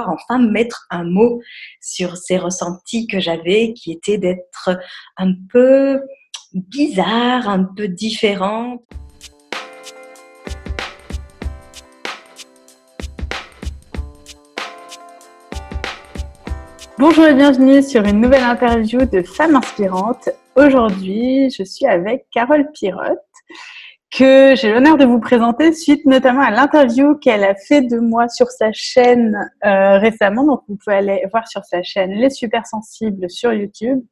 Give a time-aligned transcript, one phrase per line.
[0.00, 1.40] enfin mettre un mot
[1.80, 4.70] sur ces ressentis que j'avais, qui étaient d'être
[5.16, 6.00] un peu
[6.52, 8.82] bizarre, un peu différente.
[16.98, 20.28] Bonjour et bienvenue sur une nouvelle interview de Femmes inspirantes.
[20.54, 23.31] Aujourd'hui, je suis avec Carole Pirotte
[24.12, 28.28] que j'ai l'honneur de vous présenter suite notamment à l'interview qu'elle a fait de moi
[28.28, 30.44] sur sa chaîne euh, récemment.
[30.44, 34.04] Donc vous pouvez aller voir sur sa chaîne Les Super Sensibles sur YouTube.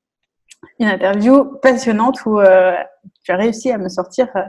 [0.79, 2.75] Une interview passionnante où euh,
[3.25, 4.43] tu as réussi à me sortir euh,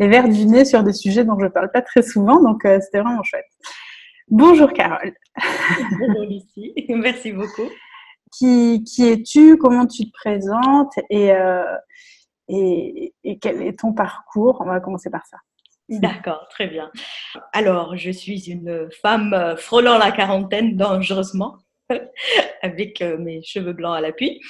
[0.00, 2.42] les verres du nez sur des sujets dont je ne parle pas très souvent.
[2.42, 3.46] Donc c'était vraiment chouette.
[4.28, 5.14] Bonjour Carole.
[6.00, 7.70] Bonjour Lucie, merci beaucoup.
[8.36, 9.56] Qui, qui es-tu?
[9.56, 10.94] Comment tu te présentes?
[11.10, 11.32] Et,
[12.48, 14.58] et, quel est ton parcours?
[14.60, 15.38] On va commencer par ça.
[15.88, 16.90] D'accord, très bien.
[17.52, 21.58] Alors, je suis une femme euh, frôlant la quarantaine dangereusement,
[22.62, 24.40] avec euh, mes cheveux blancs à l'appui,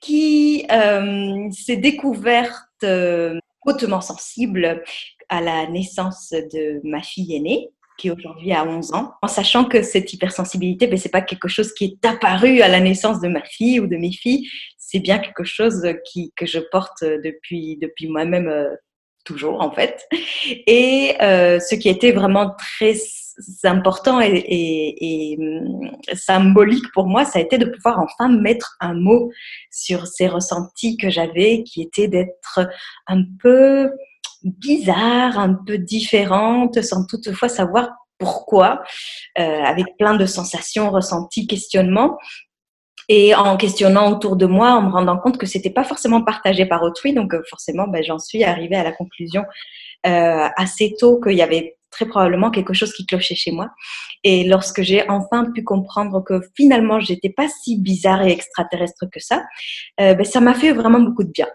[0.00, 2.84] qui euh, s'est découverte
[3.64, 4.82] hautement sensible
[5.28, 9.82] à la naissance de ma fille aînée, qui aujourd'hui a 11 ans, en sachant que
[9.82, 13.28] cette hypersensibilité, ben, ce n'est pas quelque chose qui est apparu à la naissance de
[13.28, 17.78] ma fille ou de mes filles, c'est bien quelque chose qui, que je porte depuis,
[17.80, 18.74] depuis moi-même euh,
[19.24, 20.06] toujours en fait.
[20.66, 22.94] Et euh, ce qui était vraiment très
[23.64, 28.94] important et, et, hum, symbolique pour moi, ça a été de pouvoir enfin mettre un
[28.94, 29.32] mot
[29.70, 32.60] sur ces ressentis que j'avais, qui étaient d'être
[33.06, 33.90] un peu
[34.44, 38.82] bizarre, un peu différente, sans toutefois savoir pourquoi,
[39.38, 42.18] euh, avec plein de sensations, ressentis, questionnements.
[43.08, 46.64] Et en questionnant autour de moi, en me rendant compte que c'était pas forcément partagé
[46.64, 49.44] par autrui, donc euh, forcément, ben, j'en suis arrivée à la conclusion
[50.06, 53.68] euh, assez tôt qu'il y avait très probablement quelque chose qui clochait chez moi.
[54.24, 59.20] Et lorsque j'ai enfin pu comprendre que finalement j'étais pas si bizarre et extraterrestre que
[59.20, 59.44] ça,
[60.00, 61.48] euh, ben, ça m'a fait vraiment beaucoup de bien.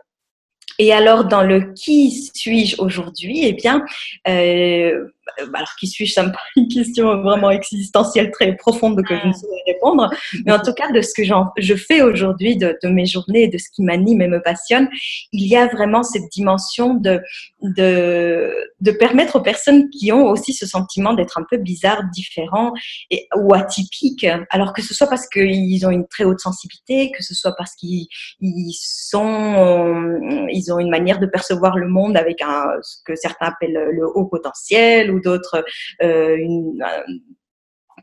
[0.79, 3.85] Et alors, dans le qui suis-je aujourd'hui, eh bien,
[4.29, 5.07] euh,
[5.37, 9.33] alors qui suis-je, ça me paraît une question vraiment existentielle très profonde que je ne
[9.33, 10.09] saurais répondre.
[10.45, 13.57] Mais en tout cas, de ce que je fais aujourd'hui, de, de, mes journées, de
[13.57, 14.89] ce qui m'anime et me passionne,
[15.31, 17.21] il y a vraiment cette dimension de,
[17.61, 22.73] de, de permettre aux personnes qui ont aussi ce sentiment d'être un peu bizarre, différents
[23.09, 27.23] et, ou atypiques, alors que ce soit parce qu'ils ont une très haute sensibilité, que
[27.23, 28.07] ce soit parce qu'ils
[28.41, 30.19] ils sont,
[30.49, 34.07] ils ont une manière de percevoir le monde avec un, ce que certains appellent le
[34.07, 35.63] haut potentiel ou d'autres
[36.01, 36.83] euh, une,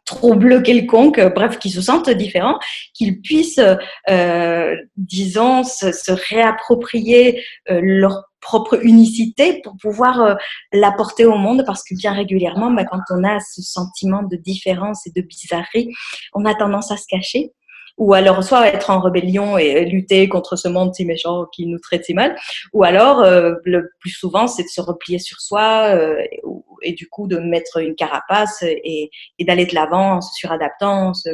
[0.05, 2.59] trouble quelconque, bref, qui se sentent différents,
[2.95, 3.61] qu'ils puissent,
[4.09, 10.37] euh, disons, se, réapproprier euh, leur propre unicité pour pouvoir
[10.73, 11.65] l'apporter au monde.
[11.67, 15.93] Parce que bien régulièrement, bah, quand on a ce sentiment de différence et de bizarrerie,
[16.33, 17.51] on a tendance à se cacher
[17.99, 21.79] ou alors soit être en rébellion et lutter contre ce monde si méchant qui nous
[21.79, 22.37] traite si mal,
[22.73, 26.23] ou alors euh, le plus souvent c'est de se replier sur soi euh,
[26.83, 31.09] et, du coup de mettre une carapace et, et d'aller de l'avant en se suradaptant,
[31.09, 31.31] en se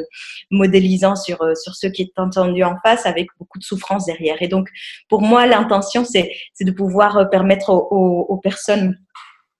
[0.51, 4.41] modélisant sur euh, sur ce qui est entendu en face avec beaucoup de souffrance derrière.
[4.41, 4.69] Et donc
[5.09, 6.31] pour moi l'intention c'est
[6.61, 8.97] de pouvoir permettre aux, aux personnes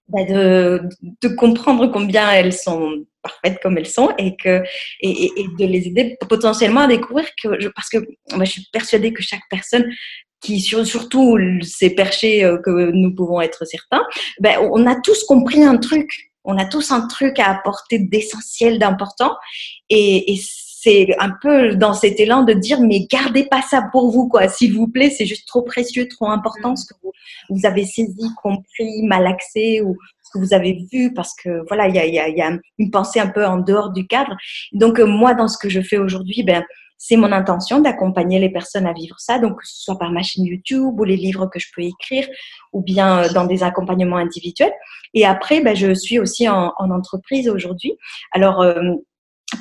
[0.08, 0.81] bah, de,
[1.22, 4.62] de, comprendre combien elles sont parfaites comme elles sont et que
[5.00, 7.97] et, et de les aider potentiellement à découvrir que je, parce que
[8.34, 9.86] moi, je suis persuadée que chaque personne
[10.44, 14.03] qui surtout ces perchés euh, que nous pouvons être certains,
[14.40, 16.31] ben, on a tous compris un truc.
[16.44, 19.31] On a tous un truc à apporter d'essentiel, d'important.
[19.90, 20.41] Et, et
[20.84, 24.48] c'est un peu dans cet élan de dire mais gardez pas ça pour vous quoi
[24.48, 27.12] s'il vous plaît c'est juste trop précieux trop important ce que vous,
[27.50, 31.96] vous avez saisi compris malaxé ou ce que vous avez vu parce que voilà il
[31.96, 34.36] y a, y, y a, une pensée un peu en dehors du cadre
[34.74, 36.64] donc euh, moi dans ce que je fais aujourd'hui ben
[37.06, 40.22] c'est mon intention d'accompagner les personnes à vivre ça, donc que ce soit par ma
[40.22, 42.26] chaîne YouTube ou les livres que je peux écrire,
[42.72, 44.72] ou bien euh, dans des accompagnements individuels.
[45.14, 47.98] Et après, ben, je suis aussi en, en entreprise aujourd'hui.
[48.32, 48.94] Alors, euh,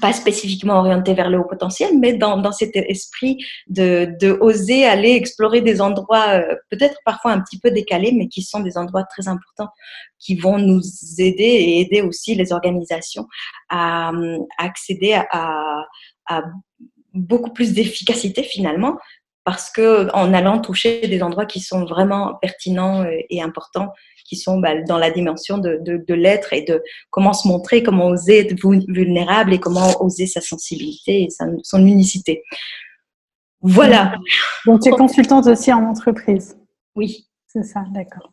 [0.00, 4.84] pas spécifiquement orienté vers le haut potentiel, mais dans, dans cet esprit de, de, oser
[4.84, 8.78] aller explorer des endroits euh, peut-être parfois un petit peu décalés, mais qui sont des
[8.78, 9.68] endroits très importants
[10.18, 10.80] qui vont nous
[11.18, 13.26] aider et aider aussi les organisations
[13.68, 14.10] à,
[14.58, 15.84] à accéder à,
[16.26, 16.42] à
[17.14, 18.98] beaucoup plus d'efficacité finalement
[19.44, 23.92] parce que en allant toucher des endroits qui sont vraiment pertinents et importants
[24.32, 28.06] qui sont bah, dans la dimension de, de, l'être et de comment se montrer, comment
[28.06, 28.54] oser être
[28.88, 31.28] vulnérable et comment oser sa sensibilité et
[31.62, 32.42] son unicité.
[33.60, 34.14] Voilà.
[34.64, 36.56] Donc, tu es consultante aussi en entreprise
[36.94, 37.28] Oui.
[37.46, 38.32] C'est ça, d'accord.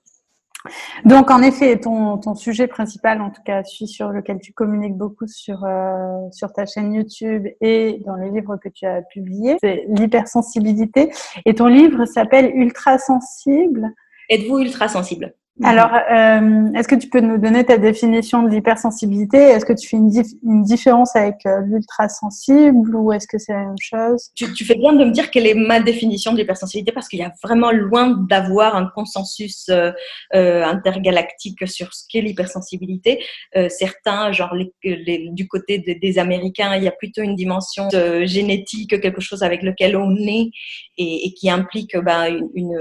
[1.05, 5.27] Donc, en effet, ton, sujet principal, en tout cas celui sur lequel tu communiques beaucoup
[5.27, 9.85] sur, euh, sur ta chaîne YouTube et dans les livres que tu as publiés, c'est
[9.87, 11.11] l'hypersensibilité.
[11.45, 13.93] Et ton livre s'appelle Ultra sensible.
[14.29, 15.33] Êtes-vous ultra sensible?
[15.63, 19.37] Alors, euh, est-ce que tu peux nous donner ta définition de l'hypersensibilité?
[19.37, 20.11] Est-ce que tu fais une,
[20.43, 24.29] une différence avec euh, l'ultrasensible ou est-ce que c'est la même chose?
[24.35, 27.19] Tu, tu, fais bien de me dire quelle est ma définition de l'hypersensibilité parce qu'il
[27.19, 29.91] y a vraiment loin d'avoir un consensus euh,
[30.33, 33.21] euh intergalactique sur ce qu'est l'hypersensibilité.
[33.57, 37.35] Euh, certains, genre les, les, du côté de, des Américains, il y a plutôt une
[37.35, 37.89] dimension
[38.23, 40.51] génétique, quelque chose avec lequel on est
[40.97, 42.77] et, et qui implique ben, une, une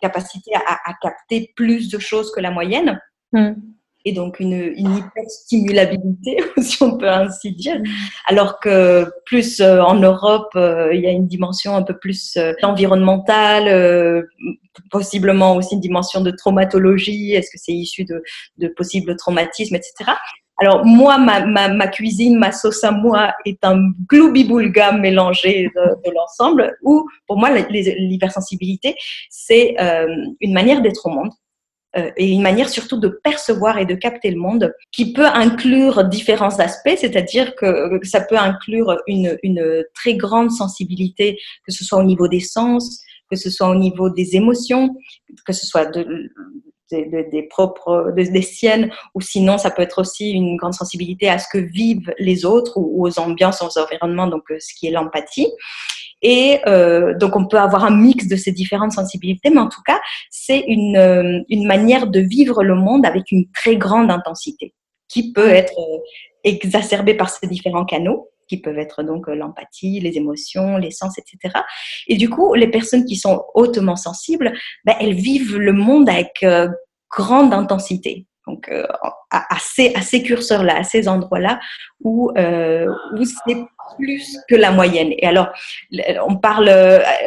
[0.00, 3.00] capacité à, à, capter plus de choses que la moyenne.
[3.32, 3.52] Mm.
[4.06, 7.78] Et donc une, une hyperstimulabilité, si on peut ainsi dire.
[7.78, 7.84] Mm.
[8.26, 12.36] Alors que plus euh, en Europe, euh, il y a une dimension un peu plus
[12.36, 14.24] euh, environnementale,
[14.90, 17.32] possiblement aussi une dimension de traumatologie.
[17.32, 18.22] Est-ce que c'est issu de,
[18.58, 20.12] de possibles traumatismes, etc.
[20.58, 26.76] Alors moi, ma, cuisine, ma sauce à moi est un gloubi-boulga mélangé de, de l'ensemble.
[26.82, 28.94] Où pour moi, l'hypersensibilité,
[29.30, 30.06] c'est euh,
[30.40, 31.30] une manière d'être au monde
[31.96, 36.04] euh, et une manière surtout de percevoir et de capter le monde qui peut inclure
[36.04, 41.98] différents aspects, c'est-à-dire que ça peut inclure une, une très grande sensibilité, que ce soit
[41.98, 44.94] au niveau des sens, que ce soit au niveau des émotions,
[45.46, 46.30] que ce soit de,
[47.02, 51.28] des, des, propres, des, des, siennes, ou sinon ça peut être aussi une grande sensibilité
[51.28, 54.86] à ce que vivent les autres ou, aux ambiances, aux environnements, donc euh, ce qui
[54.86, 55.48] est l'empathie.
[56.24, 59.82] Et euh, donc on peut avoir un mix de ces différentes sensibilités, mais en tout
[59.86, 60.00] cas
[60.30, 64.74] c'est une, euh, une manière de vivre le monde avec une très grande intensité,
[65.06, 65.98] qui peut être euh,
[66.42, 71.60] exacerbée par ces différents canaux qui peuvent être donc l'empathie, les émotions, les sens, etc.
[72.08, 74.52] Et du coup, les personnes qui sont hautement sensibles,
[74.84, 76.44] ben, elles vivent le monde avec
[77.16, 78.26] grande intensité.
[78.46, 78.86] Donc, euh,
[79.30, 81.60] à, à, ces, à ces curseurs-là, à ces endroits-là
[82.00, 83.56] où, euh, où c'est
[83.96, 85.12] plus que la moyenne.
[85.16, 85.48] Et alors,
[86.26, 86.70] on parle,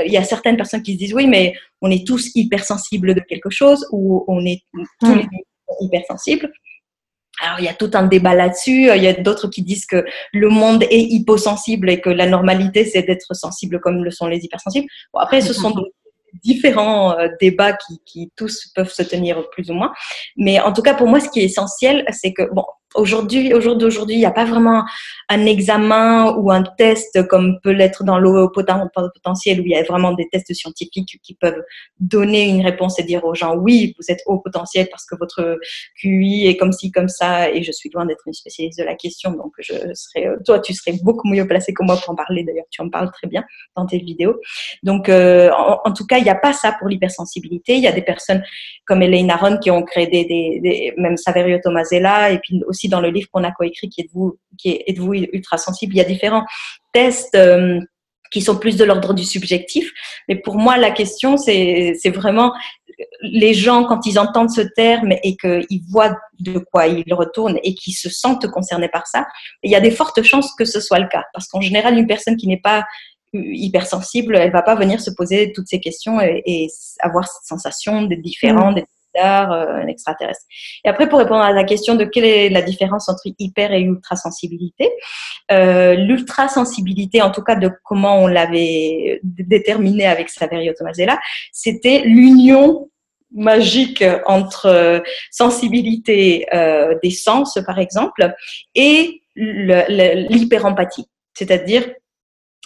[0.06, 3.22] il y a certaines personnes qui se disent oui, mais on est tous hypersensibles de
[3.22, 4.62] quelque chose ou on est
[5.02, 5.28] tous les
[5.82, 6.52] hypersensibles.
[7.40, 8.90] Alors, il y a tout un débat là-dessus.
[8.96, 12.86] Il y a d'autres qui disent que le monde est hyposensible et que la normalité,
[12.86, 14.88] c'est d'être sensible comme le sont les hypersensibles.
[15.14, 15.74] Bon, après, ce sont
[16.44, 19.94] différents euh, débats qui, qui, tous peuvent se tenir plus ou moins.
[20.36, 22.66] Mais en tout cas, pour moi, ce qui est essentiel, c'est que, bon,
[22.98, 24.84] Aujourd'hui, aujourd'hui, aujourd'hui, il n'y a pas vraiment
[25.30, 29.84] un examen ou un test comme peut l'être dans l'eau potentiel où il y a
[29.84, 31.62] vraiment des tests scientifiques qui peuvent
[32.00, 35.60] donner une réponse et dire aux gens oui, vous êtes haut potentiel parce que votre
[36.02, 37.52] QI est comme ci, comme ça.
[37.52, 40.74] Et je suis loin d'être une spécialiste de la question, donc je serais, toi, tu
[40.74, 42.44] serais beaucoup mieux placé que moi pour en parler.
[42.44, 43.44] D'ailleurs, tu en parles très bien
[43.76, 44.40] dans tes vidéos.
[44.82, 45.52] Donc, euh,
[45.86, 47.76] en, tout cas, il n'y a pas ça pour l'hypersensibilité.
[47.76, 48.42] Il y a des personnes
[48.86, 53.02] comme Elaine Aron qui ont créé des, des même Saverio Tomasella et puis aussi dans
[53.02, 56.06] le livre qu'on a coécrit, qui êtes-vous, qui est Êtes-vous ultra sensible Il y a
[56.06, 56.46] différents
[56.94, 57.80] tests euh,
[58.32, 59.92] qui sont plus de l'ordre du subjectif.
[60.28, 62.54] Mais pour moi, la question, c'est, c'est vraiment
[63.22, 67.76] les gens, quand ils entendent ce terme et qu'ils voient de quoi ils retournent et
[67.76, 69.28] qu'ils se sentent concernés par ça,
[69.64, 71.24] il y a des fortes chances que ce soit le cas.
[71.34, 72.86] Parce qu'en général, une personne qui n'est pas
[73.34, 76.68] hypersensible, elle va pas venir se poser toutes ces questions et, et
[77.02, 78.76] avoir cette sensation d'être différent, mmh.
[78.76, 78.88] d'être
[79.20, 80.46] euh, un extraterrestre.
[80.84, 83.82] Et après, pour répondre à la question de quelle est la différence entre hyper et
[83.82, 84.90] ultrasensibilité,
[85.52, 91.20] euh, l'ultrasensibilité, en tout cas de comment on l'avait déterminé avec Saverio Tomasella,
[91.52, 92.90] c'était l'union
[93.32, 98.34] magique entre sensibilité euh, des sens, par exemple,
[98.76, 101.08] et l'hyperempathie.
[101.34, 101.88] C'est-à-dire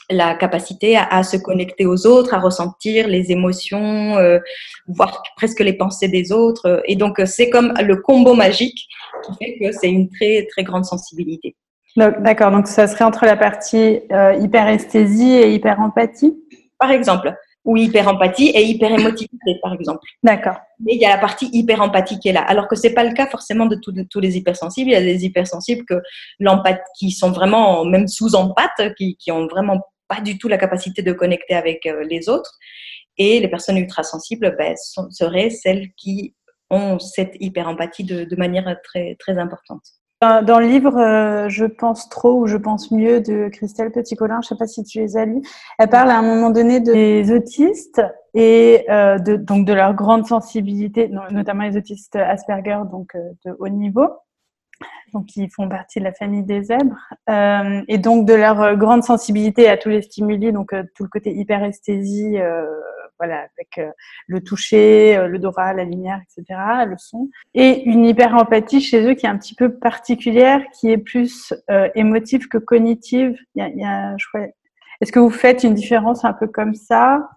[0.10, 4.40] la capacité à, à, se connecter aux autres, à ressentir les émotions, euh,
[4.88, 6.82] voir presque les pensées des autres.
[6.86, 8.88] Et donc, c'est comme le combo magique
[9.26, 11.56] qui fait que c'est une très, très grande sensibilité.
[11.98, 16.34] D'accord, donc ça serait entre la partie euh, hyperesthésie et hyperempathie?
[16.80, 20.08] Par exemple, ou hyperempathie et hyperémotivité, par exemple.
[20.24, 20.58] D'accord.
[20.80, 22.42] Mais il y a la partie hyperempathie qui est là.
[22.42, 24.90] Alors que c'est pas le cas forcément de, tout, de, tous les hypersensibles.
[24.90, 26.02] Il y a des hypersensibles que
[26.40, 30.58] l'empathie, qui sont vraiment même sous empathie, qui, qui ont vraiment pas du tout la
[30.58, 32.58] capacité de connecter avec euh, les autres.
[33.18, 36.34] Et les personnes ultra-sensibles ben, sont, seraient celles qui
[36.70, 39.84] ont cette hyper-empathie de, de, manière très, très importante.
[40.22, 44.46] Dans le livre euh, Je pense trop ou Je pense mieux de Christelle Petit-Colin, je
[44.46, 45.42] ne sais pas si tu les as lus,
[45.80, 48.02] elle parle à un moment donné des autistes
[48.36, 53.56] et euh, de, donc de leur grande sensibilité, notamment les autistes Asperger, donc euh, de
[53.58, 54.08] haut niveau
[55.14, 56.98] donc qui font partie de la famille des zèbres,
[57.30, 61.10] euh, et donc de leur grande sensibilité à tous les stimuli, donc euh, tout le
[61.10, 62.66] côté hyperesthésie, euh,
[63.22, 63.94] voilà, avec
[64.28, 69.30] le toucher, l'odorat, la lumière, etc., le son, et une hyper-empathie chez eux qui est
[69.30, 71.54] un petit peu particulière, qui est plus
[71.96, 73.38] émotive que cognitive.
[73.56, 74.16] Y a,
[75.02, 77.28] est-ce que vous faites une différence un peu comme ça?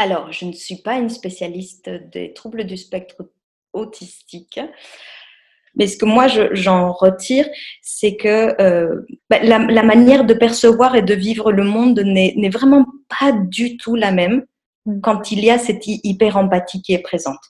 [0.00, 3.30] Alors, je ne suis pas une spécialiste des troubles du spectre
[3.72, 4.60] autistique.
[5.76, 7.48] Mais ce que moi j'en retire,
[7.80, 12.84] c'est que euh, bah, la, manière de percevoir et de vivre le monde n'est vraiment
[13.20, 14.44] pas du tout la même.
[15.02, 17.40] Quand il y a cette hyper-empathie qui est présente.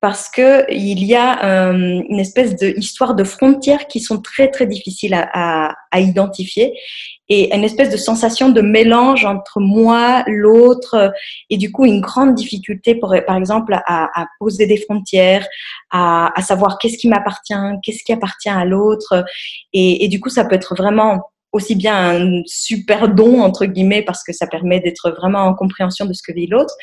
[0.00, 4.66] Parce que il y a euh, une espèce d'histoire de frontières qui sont très très
[4.66, 6.74] difficiles à, à identifier
[7.28, 11.12] et une espèce de sensation de mélange entre moi, l'autre,
[11.48, 15.46] et du coup une grande difficulté, pour, par exemple, à, poser des frontières,
[15.90, 19.24] à, savoir qu'est-ce qui m'appartient, qu'est-ce qui appartient à l'autre,
[19.72, 24.24] et, du coup ça peut être vraiment aussi bien un super don entre guillemets parce
[24.24, 26.74] que ça permet d'être vraiment en compréhension de ce que vit l'autre,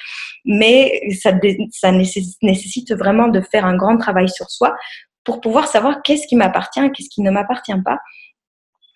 [0.45, 1.31] mais ça,
[1.71, 4.75] ça nécessite vraiment de faire un grand travail sur soi
[5.23, 7.99] pour pouvoir savoir qu'est-ce qui m'appartient, qu'est-ce qui ne m'appartient pas.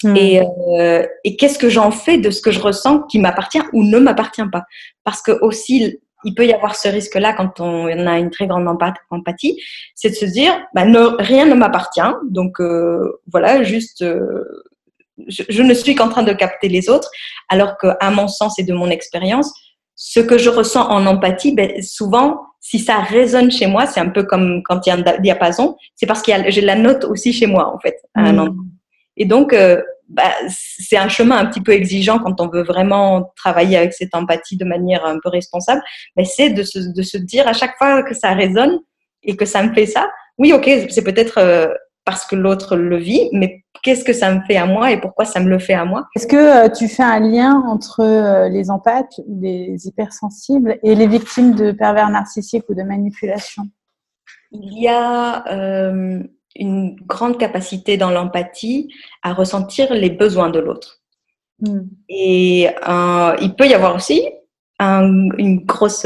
[0.03, 0.15] Hmm.
[0.17, 0.41] Et,
[0.79, 3.99] euh, et qu'est-ce que j'en fais de ce que je ressens qui m'appartient ou ne
[3.99, 4.63] m'appartient pas.
[5.03, 8.67] Parce que aussi, il peut y avoir ce risque-là quand on, a une très grande
[9.09, 9.61] empathie,
[9.95, 10.83] c'est de se dire, bah,
[11.19, 14.43] rien ne m'appartient, donc euh, voilà, juste, euh,
[15.27, 17.09] je, ne suis qu'en train de capter les autres,
[17.49, 19.53] alors qu'à mon sens et de mon expérience,
[19.95, 24.09] ce que je ressens en empathie, ben, souvent, si ça résonne chez moi, c'est un
[24.09, 27.31] peu comme quand il y a un diapason, c'est parce que j'ai la note aussi
[27.33, 28.63] chez moi, en fait, à un endroit.
[29.17, 33.31] Et donc, euh, bah, c'est un chemin un petit peu exigeant quand on veut vraiment
[33.35, 35.81] travailler avec cette empathie de manière un peu responsable.
[36.17, 38.79] Mais c'est de se, de se dire à chaque fois que ça résonne
[39.23, 41.67] et que ça me fait ça, oui, ok, c'est peut-être euh,
[42.05, 45.25] parce que l'autre le vit, mais qu'est-ce que ça me fait à moi et pourquoi
[45.25, 46.07] ça me le fait à moi?
[46.15, 51.55] Est-ce que euh, tu fais un lien entre les empathes, les hypersensibles et les victimes
[51.55, 53.63] de pervers narcissiques ou de manipulation?
[54.51, 55.43] Il y a
[56.55, 58.93] une grande capacité dans l'empathie
[59.23, 61.01] à ressentir les besoins de l'autre.
[61.59, 61.81] Hmm.
[62.09, 64.21] Et euh, il peut y avoir aussi
[64.79, 66.05] une grosse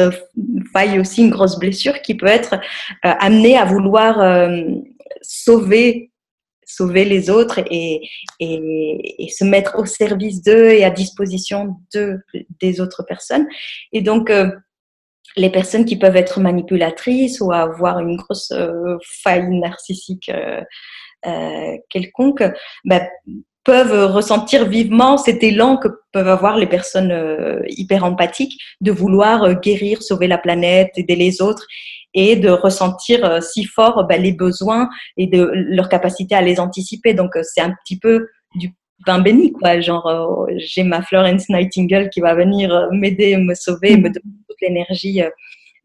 [0.71, 4.65] faille, aussi une grosse blessure qui peut être euh, amenée à vouloir euh,
[5.21, 6.11] sauver
[6.69, 8.01] sauver les autres et,
[8.41, 12.19] et, se mettre au service d'eux et à disposition de,
[12.59, 13.47] des autres personnes.
[13.93, 14.29] Et donc,
[15.37, 20.61] les personnes qui peuvent être manipulatrices ou avoir une grosse euh, faille narcissique euh,
[21.25, 22.43] euh, quelconque,
[22.85, 23.01] bah,
[23.63, 30.01] peuvent ressentir vivement cet élan que peuvent avoir les personnes hyper empathiques de vouloir guérir,
[30.01, 31.67] sauver la planète, aider les autres
[32.17, 37.13] et de ressentir si fort bah, les besoins et de leur capacité à les anticiper.
[37.13, 38.73] Donc c'est un petit peu du
[39.05, 39.79] pain béni, quoi.
[39.79, 44.35] Genre, euh, j'ai ma Florence Nightingale qui va venir euh, m'aider, me sauver, me donner
[44.47, 45.29] toute l'énergie euh,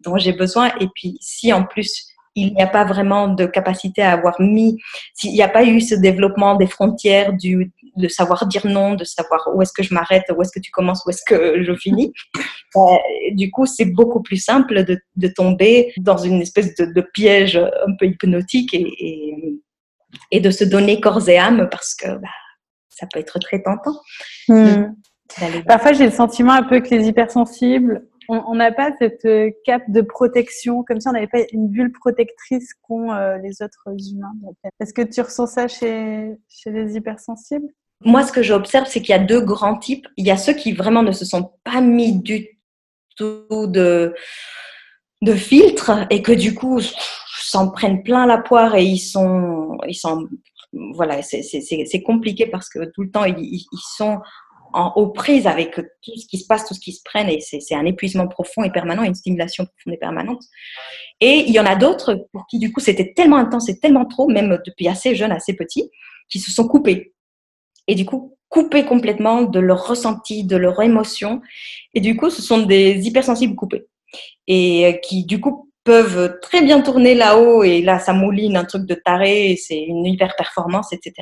[0.00, 0.72] dont j'ai besoin.
[0.80, 4.78] Et puis, si en plus, il n'y a pas vraiment de capacité à avoir mis,
[5.14, 9.04] s'il n'y a pas eu ce développement des frontières, du, de savoir dire non, de
[9.04, 11.75] savoir où est-ce que je m'arrête, où est-ce que tu commences, où est-ce que je
[11.75, 12.12] finis,
[13.32, 17.56] du coup, c'est beaucoup plus simple de, de, tomber dans une espèce de, de piège
[17.56, 19.61] un peu hypnotique et, et,
[20.30, 22.28] et, de se donner corps et âme parce que bah,
[22.88, 24.00] ça peut être très tentant.
[24.49, 24.94] Hmm.
[25.66, 29.88] Parfois, j'ai le sentiment un peu que les hypersensibles, on n'a pas cette euh, cape
[29.88, 34.32] de protection, comme si on n'avait pas une bulle protectrice qu'ont euh, les autres humains.
[34.80, 37.68] Est-ce que tu ressens ça chez, chez les hypersensibles?
[38.04, 40.06] Moi, ce que j'observe, c'est qu'il y a deux grands types.
[40.16, 42.49] Il y a ceux qui vraiment ne se sont pas mis du
[43.16, 44.14] tout de,
[45.37, 46.80] filtre et que du coup
[47.40, 50.26] s'en prennent plein la poire et ils sont, ils sont
[50.94, 53.64] voilà, c'est compliqué parce que tout le temps, ils,
[53.97, 54.21] sont
[54.73, 57.40] en, aux prises avec tout ce qui se passe, tout ce qui se prenne, et
[57.40, 60.42] c'est un épuisement profond et permanent, une stimulation profonde et permanente.
[61.21, 64.06] Et il y en a d'autres pour qui, du coup, c'était tellement intense et tellement
[64.06, 65.90] trop, même depuis assez jeune, assez petit,
[66.30, 67.12] qui se sont coupés.
[67.88, 71.40] Et du coup, coupés complètement de leur ressenti, de leur émotion.
[71.94, 73.86] Et du coup, ce sont des hypersensibles coupés.
[74.46, 78.86] Et qui, du coup, peuvent très bien tourner là-haut et là, ça mouline un truc
[78.86, 81.14] de taré, c'est une hyper performance, etc.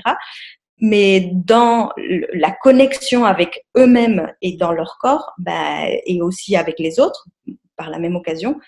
[0.80, 1.90] Mais dans
[2.32, 7.26] la connexion avec eux-mêmes et dans leur corps, bah, et aussi avec les autres,
[7.76, 8.58] par la même occasion,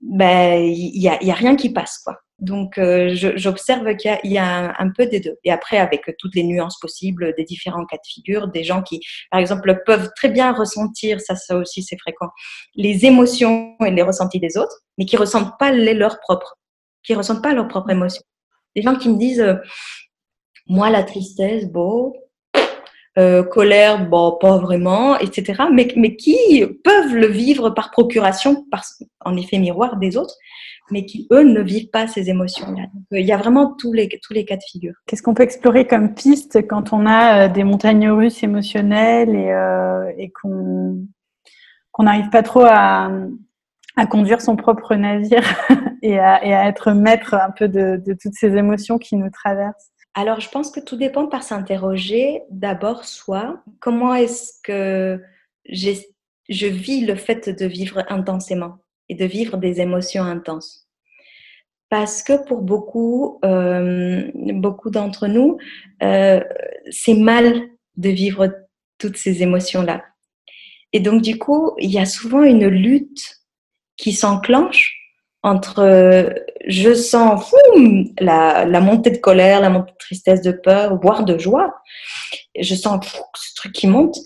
[0.00, 2.18] bah, il y, a, y a rien qui passe, quoi.
[2.38, 5.36] Donc, euh, j'observe qu'il y, a un, peu des deux.
[5.42, 9.00] Et après, avec toutes les nuances possibles des différents cas de figure, des gens qui,
[9.30, 12.28] par exemple, peuvent très bien ressentir, ça, ça aussi c'est fréquent,
[12.74, 16.58] les émotions et les ressentis des autres, mais qui ressentent pas les leurs propres,
[17.02, 18.22] qui ressentent pas leurs propres émotions.
[18.74, 19.54] Des gens qui me disent, euh,
[20.66, 22.12] moi, la tristesse, bon,
[23.18, 25.64] euh, colère, bon, pas vraiment, etc.
[25.72, 28.82] Mais, mais qui peuvent le vivre par procuration, par,
[29.24, 30.34] en effet miroir des autres,
[30.90, 32.84] mais qui, eux, ne vivent pas ces émotions-là.
[33.12, 34.94] Euh, il y a vraiment tous les, tous les cas de figure.
[35.06, 39.50] Qu'est-ce qu'on peut explorer comme piste quand on a euh, des montagnes russes émotionnelles et,
[39.50, 41.06] euh, et qu'on
[41.98, 43.10] n'arrive pas trop à,
[43.96, 45.42] à, conduire son propre navire
[46.02, 49.30] et, à, et, à, être maître un peu de, de toutes ces émotions qui nous
[49.30, 49.90] traversent?
[50.18, 53.62] Alors, je pense que tout dépend par s'interroger d'abord soi.
[53.80, 55.20] Comment est-ce que
[55.68, 58.78] je vis le fait de vivre intensément
[59.10, 60.88] et de vivre des émotions intenses?
[61.90, 65.58] Parce que pour beaucoup, euh, beaucoup d'entre nous,
[66.02, 66.42] euh,
[66.90, 67.68] c'est mal
[67.98, 68.48] de vivre
[68.96, 70.02] toutes ces émotions-là.
[70.94, 73.42] Et donc, du coup, il y a souvent une lutte
[73.98, 74.96] qui s'enclenche
[75.42, 76.32] entre
[76.66, 77.54] je sens
[78.18, 81.74] la, la, montée de colère, la montée de tristesse, de peur, voire de joie.
[82.58, 84.16] Je sens ce truc qui monte.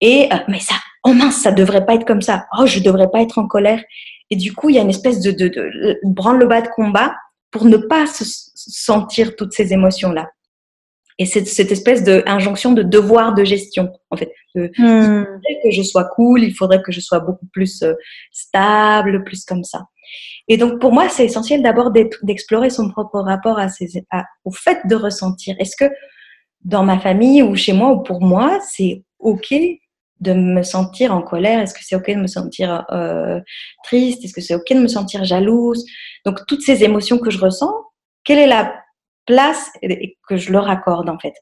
[0.00, 2.46] Et euh, mais ça, oh mince, ça devrait pas être comme ça.
[2.58, 3.82] Oh, je devrais pas être en colère.
[4.30, 7.14] Et du coup, il y a une espèce de, de, de branle-bas de combat
[7.50, 10.30] pour ne pas se sentir toutes ces émotions-là.
[11.18, 14.32] Et c'est cette espèce d'injonction de devoir de gestion, en fait.
[14.54, 14.78] De, hmm.
[14.78, 17.92] Il faudrait que je sois cool, il faudrait que je sois beaucoup plus euh,
[18.32, 19.82] stable, plus comme ça.
[20.48, 21.90] Et donc, pour moi, c'est essentiel d'abord
[22.22, 23.58] d'explorer son propre rapport
[24.44, 25.56] au fait de ressentir.
[25.58, 25.90] Est-ce que
[26.62, 29.54] dans ma famille ou chez moi ou pour moi, c'est OK
[30.20, 31.60] de me sentir en colère?
[31.60, 33.40] Est-ce que c'est OK de me sentir euh,
[33.84, 34.24] triste?
[34.24, 35.84] Est-ce que c'est OK de me sentir jalouse?
[36.24, 37.72] Donc, toutes ces émotions que je ressens,
[38.24, 38.74] quelle est la
[39.26, 39.70] place
[40.28, 41.34] que je leur accorde en fait?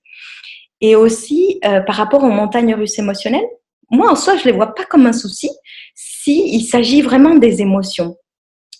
[0.80, 3.48] Et aussi, euh, par rapport aux montagnes russes émotionnelles,
[3.90, 5.50] moi en soi, je les vois pas comme un souci
[5.94, 8.16] si s'agit vraiment des émotions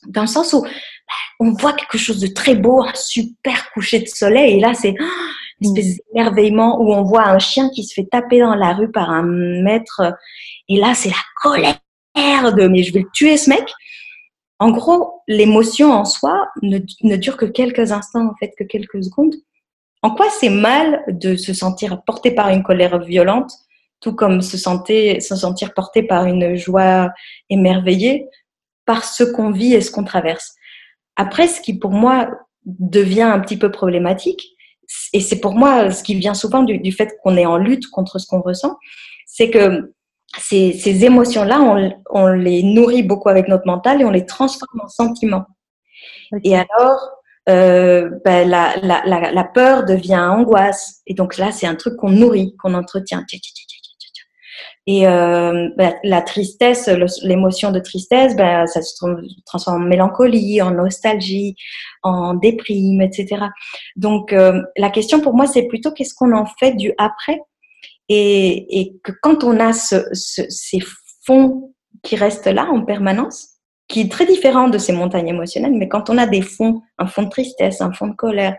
[0.07, 0.69] dans le sens où bah,
[1.41, 4.95] on voit quelque chose de très beau, un super coucher de soleil, et là c'est
[5.01, 5.05] oh,
[5.61, 5.99] une espèce mm.
[6.13, 9.25] d'émerveillement où on voit un chien qui se fait taper dans la rue par un
[9.25, 10.03] maître,
[10.69, 11.79] et là c'est la colère
[12.55, 13.65] de mais je vais le tuer ce mec.
[14.61, 19.05] En gros, l'émotion en soi ne, ne dure que quelques instants, en fait, que quelques
[19.05, 19.35] secondes.
[20.03, 23.53] En quoi c'est mal de se sentir porté par une colère violente,
[24.01, 27.11] tout comme se, sentir, se sentir porté par une joie
[27.51, 28.27] émerveillée?
[28.89, 30.55] Par ce qu'on vit et ce qu'on traverse.
[31.15, 32.31] Après, ce qui pour moi
[32.65, 34.57] devient un petit peu problématique,
[35.13, 38.19] et c'est pour moi ce qui vient souvent du, fait qu'on est en lutte contre
[38.19, 38.79] ce qu'on ressent,
[39.27, 39.93] c'est que
[40.39, 45.45] ces, émotions-là, on, les nourrit beaucoup avec notre mental et on les transforme en sentiments.
[46.43, 47.11] Et alors,
[47.51, 51.03] euh, ben, la, la, peur devient angoisse.
[51.07, 53.23] Et donc là, c'est un truc qu'on nourrit, qu'on entretient.
[54.91, 56.89] Et euh, bah, la tristesse,
[57.23, 58.95] l'émotion de tristesse, bah, ça se
[59.45, 61.57] transforme en mélancolie, en nostalgie,
[62.03, 63.49] en déprime, etc.
[63.97, 67.39] Donc euh, la question pour moi, c'est plutôt qu'est-ce qu'on en fait du après
[68.09, 70.79] et, et, que quand on a ce, ce, ces
[71.27, 75.89] fonds qui restent là en permanence, qui est très différent de ces montagnes émotionnelles, mais
[75.89, 78.57] quand on a des fonds, un fond de tristesse, un fond de colère,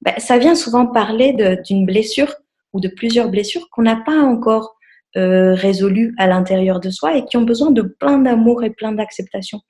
[0.00, 1.34] ben, ça vient souvent parler
[1.66, 2.32] d'une blessure
[2.72, 4.76] ou de plusieurs blessures qu'on n'a pas encore
[5.16, 8.92] euh, résolus à l'intérieur de soi et qui ont besoin de plein d'amour et plein
[8.92, 9.60] d'acceptation.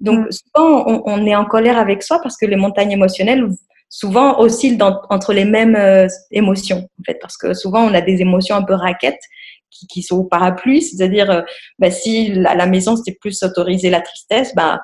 [0.00, 0.30] Donc, mm.
[0.30, 3.48] souvent, on, on, est en colère avec soi parce que les montagnes émotionnelles
[3.88, 8.00] souvent oscillent dans, entre les mêmes euh, émotions, en fait, parce que souvent, on a
[8.00, 9.22] des émotions un peu raquettes
[9.70, 11.42] qui, qui sont au parapluie, c'est-à-dire, euh,
[11.78, 14.80] bah, si à la maison, c'était plus autoriser la tristesse, bah,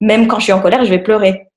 [0.00, 1.48] même quand je suis en colère, je vais pleurer.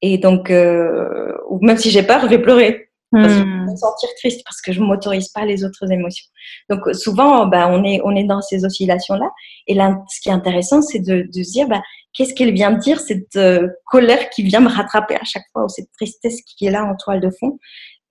[0.00, 2.88] Et donc, euh, ou même si j'ai peur, je vais pleurer.
[3.12, 3.70] Parce que je hmm.
[3.70, 6.26] me sentir triste parce que je m'autorise pas les autres émotions.
[6.70, 9.30] Donc souvent, bah, on est on est dans ces oscillations là.
[9.66, 12.70] Et là, ce qui est intéressant, c'est de, de se dire, bah, qu'est-ce qu'elle vient
[12.70, 16.40] me dire cette euh, colère qui vient me rattraper à chaque fois ou cette tristesse
[16.42, 17.58] qui est là en toile de fond.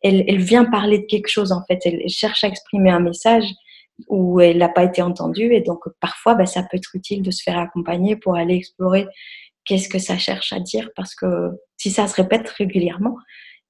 [0.01, 1.79] Elle, elle vient parler de quelque chose en fait.
[1.85, 3.45] Elle, cherche à exprimer un message
[4.07, 7.31] où elle n'a pas été entendue et donc parfois, bah, ça peut être utile de
[7.31, 9.07] se faire accompagner pour aller explorer
[9.65, 13.15] qu'est-ce que ça cherche à dire parce que si ça se répète régulièrement,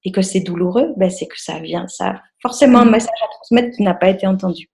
[0.04, 2.90] et que c'est douloureux, ben c'est que ça vient, ça forcément un mm.
[2.90, 4.68] message à transmettre qui n'a pas été entendu.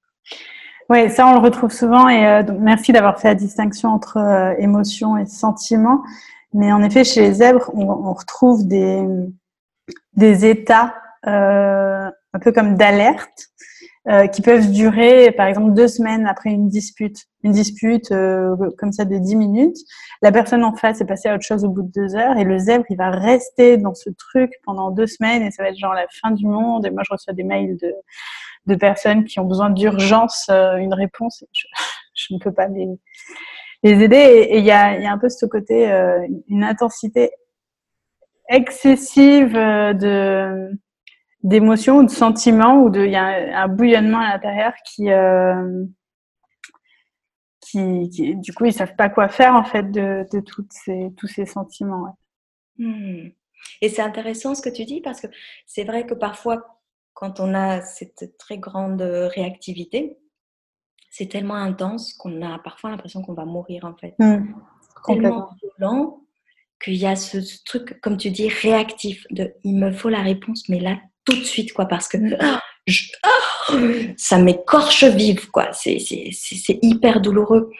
[0.91, 4.17] Oui, ça on le retrouve souvent et euh, donc merci d'avoir fait la distinction entre
[4.17, 6.03] euh, émotion et sentiment.
[6.55, 9.05] Mais en effet, chez les zèbres, on, on retrouve des,
[10.14, 10.95] des états
[11.27, 13.49] euh, un peu comme d'alerte
[14.09, 17.27] euh, qui peuvent durer, par exemple, deux semaines après une dispute.
[17.42, 19.77] Une dispute euh, comme ça de dix minutes.
[20.23, 22.44] La personne en face est passée à autre chose au bout de deux heures et
[22.44, 25.77] le zèbre, il va rester dans ce truc pendant deux semaines et ça va être
[25.77, 26.87] genre la fin du monde.
[26.87, 27.92] Et moi, je reçois des mails de,
[28.64, 31.44] de personnes qui ont besoin d'urgence euh, une réponse.
[31.53, 31.66] Je,
[32.14, 32.88] je, ne peux pas les,
[33.83, 34.16] les aider.
[34.16, 35.87] Et il y a, y a un peu ce côté,
[36.49, 37.31] une intensité
[38.49, 40.71] excessive de
[41.42, 45.85] d'émotions ou de sentiments ou de il y a un, bouillonnement à l'intérieur qui, euh,
[47.61, 51.29] qui, du coup ils savent pas quoi faire en fait de, de toutes ces, tous
[51.29, 52.16] ces sentiments.
[52.77, 53.29] Hmm.
[53.81, 55.29] Et c'est intéressant ce que tu dis parce que
[55.66, 56.81] c'est vrai que parfois
[57.14, 60.18] quand on a cette très grande réactivité,
[61.11, 64.14] c'est tellement intense qu'on a parfois l'impression qu'on va mourir en fait.
[64.18, 64.55] Hmm.
[65.05, 65.48] Tellement
[65.79, 66.20] violent
[66.83, 70.68] qu'il y a ce, truc, comme tu dis, réactif de il me faut la réponse,
[70.68, 70.98] mais là
[71.29, 72.37] tout de suite quoi, parce que hmm.
[72.41, 72.61] ah,
[73.23, 73.73] ah,
[74.17, 75.69] ça m'écorche vive quoi.
[75.73, 77.71] C'est hyper douloureux.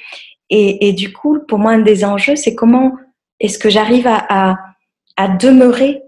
[0.51, 2.93] Et, et, du coup, pour moi, un des enjeux, c'est comment
[3.39, 4.57] est-ce que j'arrive à, à,
[5.19, 6.03] à demeurer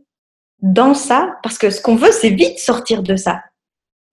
[0.63, 3.41] dans ça, parce que ce qu'on veut, c'est vite sortir de ça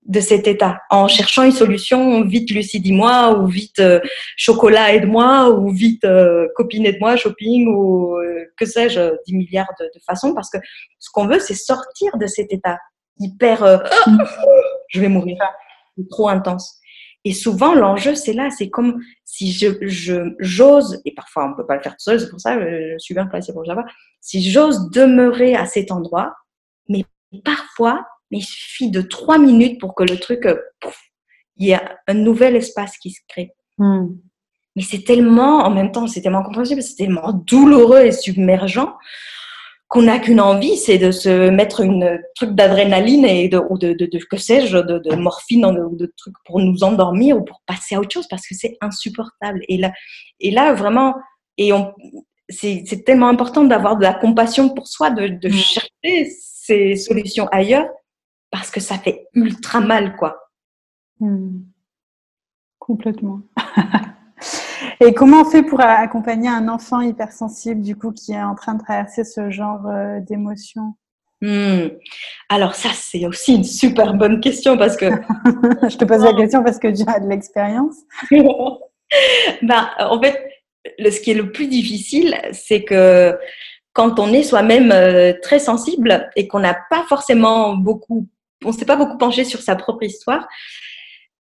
[0.07, 3.99] de cet état en cherchant une solution vite Lucie dis-moi ou vite euh,
[4.37, 9.89] chocolat aide-moi ou vite euh, copine aide-moi shopping ou euh, que sais-je 10 milliards de,
[10.05, 10.57] façons parce que
[10.99, 12.77] ce qu'on veut c'est sortir de cet état
[13.19, 14.17] hyper mm.
[14.89, 15.37] je vais mourir
[16.09, 16.79] trop intense
[17.23, 21.75] et souvent l'enjeu c'est là c'est comme si je j'ose et parfois on peut pas
[21.75, 23.85] le faire tout seul c'est pour ça je suis bien placée pour le savoir
[24.21, 26.35] si j'ose demeurer à cet endroit
[26.87, 27.03] mais
[27.43, 30.59] parfois mais il suffit de trois minutes pour que le truc, euh,
[31.55, 33.53] il y a un nouvel espace qui se crée.
[33.77, 34.07] Hmm.
[34.75, 38.93] Mais c'est tellement, en même temps, c'est tellement compréhensible, c'est tellement douloureux et submergent
[39.87, 43.93] qu'on n'a qu'une envie, c'est de se mettre une truc d'adrénaline et de, ou de,
[43.93, 47.61] de, de que sais-je, de, de, morphine ou de, trucs pour nous endormir ou pour
[47.65, 49.61] passer à autre chose parce que c'est insupportable.
[49.69, 49.93] Et là,
[50.41, 51.15] et là vraiment,
[51.57, 51.93] et on,
[52.49, 55.53] c'est, c'est tellement important d'avoir de la compassion pour soi, de, de hmm.
[55.53, 57.87] chercher ces solutions ailleurs
[58.51, 60.37] parce que ça fait ultra mal, quoi.
[61.19, 61.61] Hmm.
[62.79, 63.41] Complètement.
[64.99, 68.75] Et comment on fait pour accompagner un enfant hypersensible, du coup, qui est en train
[68.75, 70.95] de traverser ce genre euh, d'émotions?
[71.41, 71.89] Hmm.
[72.49, 75.05] Alors ça, c'est aussi une super bonne question parce que...
[75.89, 77.95] Je te pose la question parce que tu as de l'expérience.
[78.31, 80.49] ben, en fait,
[80.99, 83.37] ce qui est le plus difficile, c'est que
[83.93, 88.27] quand on est soi-même euh, très sensible et qu'on n'a pas forcément beaucoup
[88.65, 90.47] on s'est pas beaucoup penché sur sa propre histoire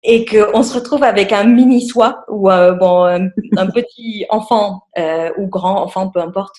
[0.03, 5.31] et qu'on se retrouve avec un mini soi ou euh, bon un, petit enfant euh,
[5.37, 6.55] ou grand enfant peu importe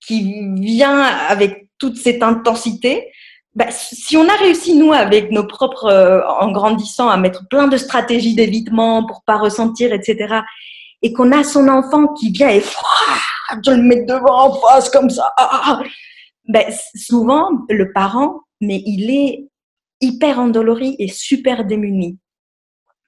[0.00, 3.10] qui vient avec toute cette intensité
[3.54, 7.66] bah, si on a réussi nous avec nos propres euh, en grandissant à mettre plein
[7.66, 10.40] de stratégies d'évitement pour pas ressentir etc
[11.02, 12.62] et qu'on a son enfant qui vient et
[13.64, 15.32] je le mets devant en face comme ça
[16.46, 19.50] ben, souvent le parent mais il est
[20.00, 22.18] hyper endolori et super démuni.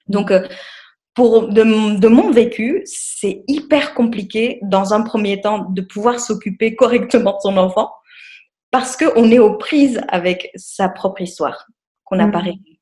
[0.07, 0.47] Donc, euh,
[1.13, 7.33] pour de, mon vécu, c'est hyper compliqué dans un premier temps de pouvoir s'occuper correctement
[7.33, 7.91] de son enfant
[8.71, 11.67] parce qu'on est aux prises avec sa propre histoire
[12.03, 12.45] qu'on n'a pas mmh.
[12.45, 12.72] réglée.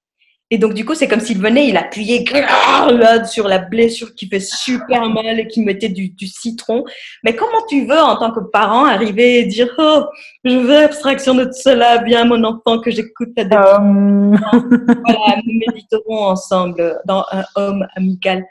[0.53, 4.27] Et donc, du coup, c'est comme s'il venait, il appuyait là, sur la blessure qui
[4.27, 6.83] fait super mal et qui mettait du, du, citron.
[7.23, 10.03] Mais comment tu veux, en tant que parent, arriver et dire Oh,
[10.43, 14.37] je veux abstraction de cela, viens, mon enfant, que j'écoute ta um...
[14.51, 18.43] Voilà, nous méditerons ensemble dans un homme amical.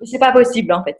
[0.00, 0.98] Mais c'est pas possible, en fait.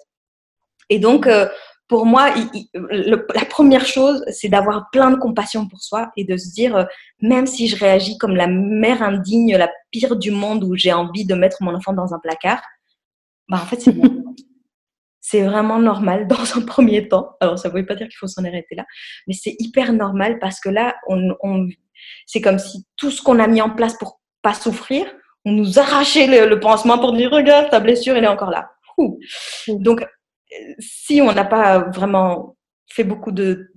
[0.89, 1.49] Et donc, euh,
[1.89, 2.35] pour moi,
[2.75, 6.85] la première chose, c'est d'avoir plein de compassion pour soi et de se dire, euh,
[7.21, 11.25] même si je réagis comme la mère indigne, la pire du monde, où j'ai envie
[11.25, 12.61] de mettre mon enfant dans un placard,
[13.49, 13.95] bah en fait, c'est
[15.21, 17.33] c'est vraiment normal dans un premier temps.
[17.41, 18.85] Alors, ça ne veut pas dire qu'il faut s'en arrêter là,
[19.27, 21.69] mais c'est hyper normal parce que là, on,
[22.27, 25.07] c'est comme si tout ce qu'on a mis en place pour pas souffrir,
[25.45, 28.71] on nous arrachait le, pansement pour dire, regarde, ta blessure, elle est encore là.
[29.69, 30.07] Donc,
[30.79, 32.57] si on n'a pas vraiment
[32.89, 33.73] fait beaucoup de,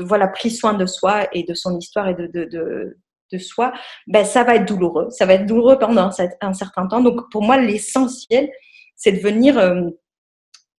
[0.00, 2.96] voilà pris soin de soi et de son histoire et de, de,
[3.32, 3.72] de, soi,
[4.06, 5.08] ben ça va être douloureux.
[5.10, 7.00] Ça va être douloureux pendant un certain temps.
[7.00, 8.48] Donc pour moi, l'essentiel,
[8.94, 9.90] c'est de venir euh,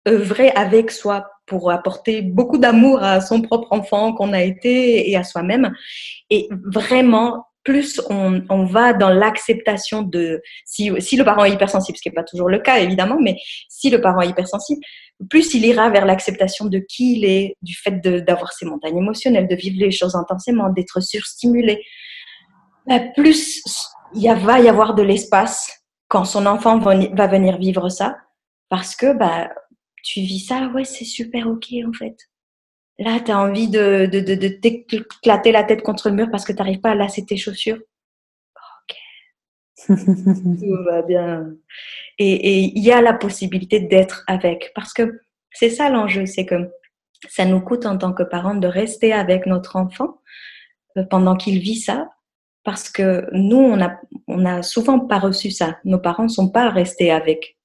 [0.07, 5.15] œuvrer avec soi pour apporter beaucoup d'amour à son propre enfant qu'on a été et
[5.15, 5.73] à soi-même.
[6.29, 12.07] Et vraiment plus on, va dans l'acceptation de si, le parent est hypersensible, ce qui
[12.07, 13.35] n'est pas toujours le cas évidemment, mais
[13.67, 14.79] si le parent est hypersensible,
[15.29, 19.49] plus il ira vers l'acceptation de qui il est, du fait d'avoir ses montagnes émotionnelles,
[19.49, 21.83] de vivre les choses intensément, d'être surstimulé.
[22.85, 23.61] Bah, plus
[24.13, 25.69] il va y avoir de l'espace
[26.07, 28.15] quand son enfant va, venir vivre ça,
[28.69, 29.49] parce que bah,
[30.05, 32.15] tu vis ça, ouais, c'est super ok en fait.
[32.99, 36.45] Là, tu as envie de, de, de, de t'éclater la tête contre le mur parce
[36.45, 37.79] que tu n'arrives pas à lasser tes chaussures?
[38.89, 38.95] Ok.
[39.87, 41.53] Tout va bien.
[42.19, 44.71] Et il y a la possibilité d'être avec.
[44.73, 46.71] Parce que c'est ça l'enjeu, c'est que
[47.29, 50.21] ça nous coûte en tant que parents de rester avec notre enfant
[50.97, 52.09] euh, pendant qu'il vit ça.
[52.63, 55.77] parce que nous, on a, on a souvent pas reçu ça.
[55.85, 57.56] Nos parents ne sont pas restés avec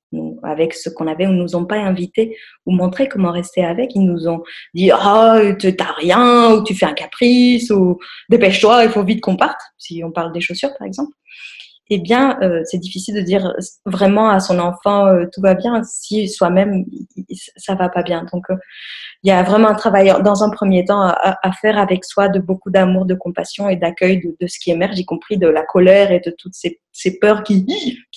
[0.42, 3.94] avec ce qu'on avait, ou nous ont pas invités ou montré comment rester avec.
[3.94, 4.42] Ils nous ont
[4.74, 9.20] dit, ah, tu n'as rien, ou tu fais un caprice, ou dépêche-toi, il faut vite
[9.20, 9.60] qu'on parte.
[9.78, 11.12] Si on parle des chaussures, par exemple
[11.94, 13.52] eh bien, euh, c'est difficile de dire
[13.84, 16.86] vraiment à son enfant euh, tout va bien si soi-même
[17.56, 18.24] ça va pas bien.
[18.32, 18.56] Donc, euh,
[19.22, 22.38] il y a vraiment un travail dans un premier temps à, faire avec soi de
[22.38, 26.12] beaucoup d'amour, de compassion et d'accueil de, ce qui émerge, y compris de la colère
[26.12, 27.66] et de toutes ces, peurs qui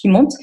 [0.05, 0.35] montent.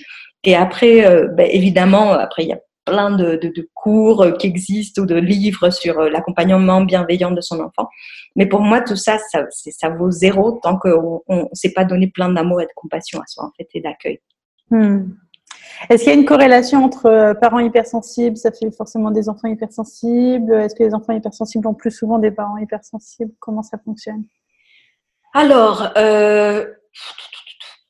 [0.44, 5.06] Et après, ben, évidemment, après, il y a plein de, de, cours qui existent ou
[5.06, 7.88] de livres sur euh, l'accompagnement bienveillant de son enfant.
[8.36, 12.08] Mais pour moi, tout ça, ça, ça vaut zéro tant qu'on ne s'est pas donné
[12.08, 14.20] plein d'amour et de compassion à soi, en fait, et d'accueil.
[14.70, 15.10] Hmm.
[15.90, 19.48] Est-ce qu'il y a une corrélation entre euh, parents hypersensibles, ça fait forcément des enfants
[19.48, 20.52] hypersensibles?
[20.54, 23.32] Est-ce que les enfants hypersensibles ont plus souvent des parents hypersensibles?
[23.38, 24.24] Comment ça fonctionne?
[25.34, 26.66] Alors, euh,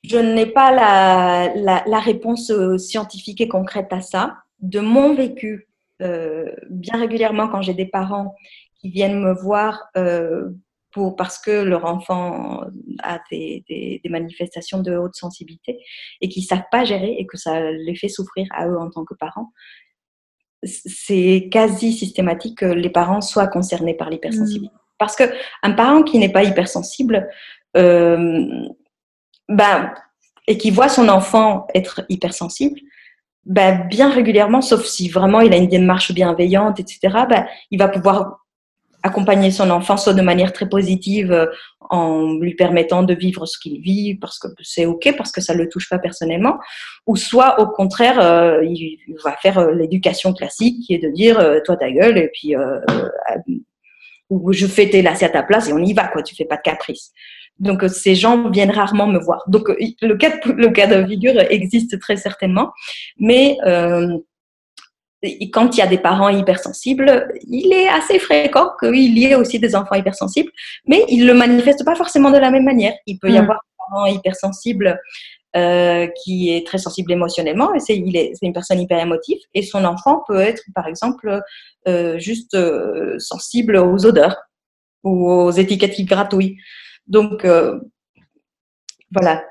[0.03, 5.69] je n'ai pas la, la, la, réponse scientifique et concrète à ça de mon vécu,
[6.01, 8.35] euh, bien régulièrement quand j'ai des parents
[8.81, 10.51] qui viennent me voir euh,
[10.93, 12.65] pour, parce que leur enfant
[13.03, 15.79] a des, des, manifestations de haute sensibilité
[16.21, 18.91] et qui ne savent pas gérer et que ça les fait souffrir à eux en
[18.91, 19.53] tant que parents,
[20.65, 24.75] c'est quasi systématique que les parents soient concernés par l'hypersensibilité.
[24.75, 24.79] Mmh.
[24.99, 27.29] Parce qu'un parent qui n'est pas hypersensible,
[27.77, 28.69] euh,
[29.49, 29.93] ben,
[30.47, 32.81] et qui voit son enfant être hypersensible,
[33.45, 37.89] bah, bien régulièrement, sauf si vraiment il a une démarche bienveillante, etc., bah, il va
[37.89, 38.43] pouvoir
[39.03, 41.47] accompagner son enfant soit de manière très positive euh,
[41.81, 45.55] en lui permettant de vivre ce qu'il vit parce que c'est ok parce que ça
[45.55, 46.59] le touche pas personnellement
[47.07, 51.45] ou soit au contraire euh, il va faire euh, l'éducation classique qui est de dire
[51.65, 52.55] toi ta gueule et puis
[54.31, 56.45] ou je fais tes lacets à ta place et on y va quoi tu fais
[56.45, 57.13] pas de caprice
[57.59, 59.45] donc, euh, ces gens viennent rarement me voir.
[59.47, 62.73] Donc, euh, le cas de, le cas de figure existe très certainement.
[63.19, 64.19] Mais euh,
[65.53, 69.61] quand il y a des parents hypersensibles, il est assez fréquent qu'il y ait aussi
[69.61, 70.51] des enfants hypersensibles,
[70.87, 72.95] mais ils ne le manifestent pas forcément de la même manière.
[73.07, 73.43] Il peut y mm.
[73.43, 74.99] avoir un parent hypersensible
[75.55, 79.85] euh, qui est très sensible émotionnellement, et c'est est, une personne hyper émotive, et son
[79.85, 81.43] enfant peut être, par exemple,
[81.87, 84.37] euh, juste euh, sensible aux odeurs
[85.05, 86.57] ou aux étiquettes qui gratouillent.
[87.07, 87.81] Donc, euh,
[89.11, 89.45] voilà.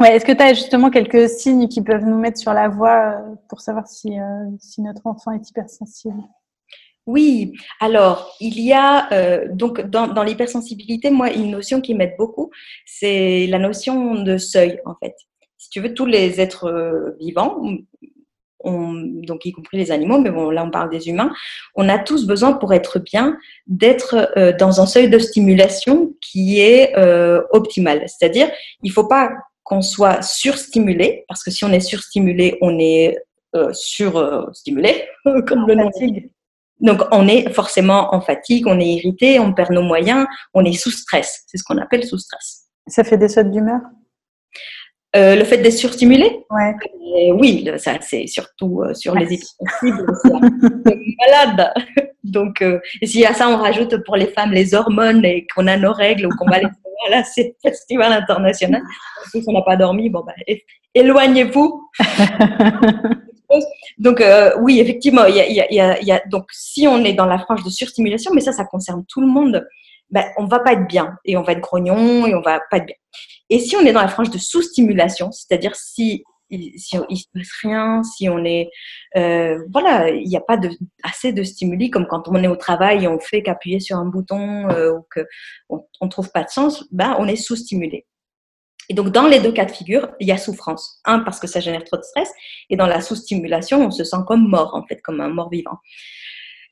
[0.00, 3.14] Ouais, Est-ce que tu as justement quelques signes qui peuvent nous mettre sur la voie
[3.14, 6.22] euh, pour savoir si, euh, si notre enfant est hypersensible?
[7.04, 12.52] Oui, alors il y a donc dans, dans l'hypersensibilité, moi, une notion qui m'aide beaucoup,
[12.86, 15.16] c'est la notion de seuil en fait.
[15.58, 17.60] Si tu veux, tous les êtres vivants,
[18.64, 21.32] donc y compris les animaux, mais bon, là on parle des humains,
[21.74, 26.60] on a tous besoin pour être bien d'être euh, dans un seuil de stimulation qui
[26.60, 28.02] est euh, optimal.
[28.06, 28.50] C'est-à-dire,
[28.82, 29.30] il ne faut pas
[29.64, 33.16] qu'on soit surstimulé, parce que si on est surstimulé, on est
[33.54, 36.32] euh, surstimulé, comme le nom dit.
[36.80, 40.72] Donc, on est forcément en fatigue, on est irrité, on perd nos moyens, on est
[40.72, 41.44] sous stress.
[41.46, 42.64] C'est ce qu'on appelle sous stress.
[42.88, 43.80] Ça fait des sautes d'humeur?
[45.14, 46.40] Euh, le fait d'être surstimulé?
[46.50, 46.74] Ouais.
[47.30, 50.06] Euh, oui, ça c'est surtout euh, sur les hypersensibles,
[51.26, 51.72] malade.
[52.24, 55.76] Donc, et si à ça on rajoute pour les femmes les hormones et qu'on a
[55.76, 56.68] nos règles ou qu'on va les
[57.06, 58.82] voilà, c'est festival international.
[59.30, 60.34] Si on n'a pas dormi, bon bah,
[60.94, 61.90] éloignez-vous.
[63.98, 64.22] donc
[64.60, 67.38] oui, effectivement, il y a, y, a, y a, donc si on est dans la
[67.38, 69.66] frange de surstimulation, mais ça, ça concerne tout le monde
[70.12, 72.76] ben, on va pas être bien et on va être grognon et on va pas
[72.76, 72.96] être bien.
[73.52, 76.96] Et si on est dans la frange de sous-stimulation, c'est-à-dire si il se
[77.34, 78.70] passe rien, si on est
[79.16, 80.58] euh, voilà, il n'y a pas
[81.02, 84.06] assez de stimuli comme quand on est au travail et on fait qu'appuyer sur un
[84.06, 85.20] bouton euh, ou que
[85.68, 88.06] on, on, trouve pas de sens, ben on est sous-stimulé.
[88.88, 90.98] Et donc dans les deux cas de figure, il y a souffrance.
[91.04, 92.30] Un parce que ça génère trop de stress
[92.70, 95.76] et dans la sous-stimulation, on se sent comme mort en fait, comme un mort vivant.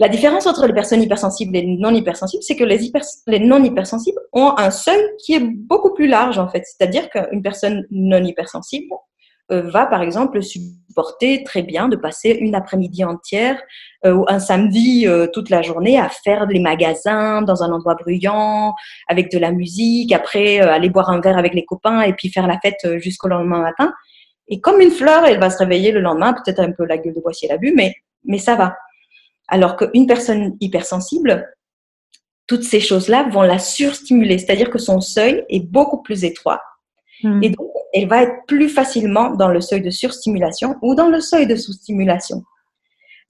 [0.00, 2.90] La différence entre les personnes hypersensibles et non hypersensibles, c'est que les,
[3.26, 6.64] les non hypersensibles ont un seuil qui est beaucoup plus large en fait.
[6.64, 8.86] C'est-à-dire qu'une personne non hypersensible
[9.52, 13.60] euh, va par exemple supporter très bien de passer une après-midi entière
[14.06, 17.96] euh, ou un samedi euh, toute la journée à faire les magasins dans un endroit
[17.96, 18.72] bruyant
[19.06, 22.46] avec de la musique, après aller boire un verre avec les copains et puis faire
[22.46, 23.92] la fête jusqu'au lendemain matin.
[24.48, 27.12] Et comme une fleur, elle va se réveiller le lendemain, peut-être un peu la gueule
[27.12, 27.92] de bois si elle a bu, mais,
[28.24, 28.76] mais ça va.
[29.50, 31.52] Alors qu'une personne hypersensible,
[32.46, 36.60] toutes ces choses-là vont la surstimuler, c'est-à-dire que son seuil est beaucoup plus étroit.
[37.22, 37.42] Hmm.
[37.42, 41.20] Et donc, elle va être plus facilement dans le seuil de surstimulation ou dans le
[41.20, 42.42] seuil de sous-stimulation.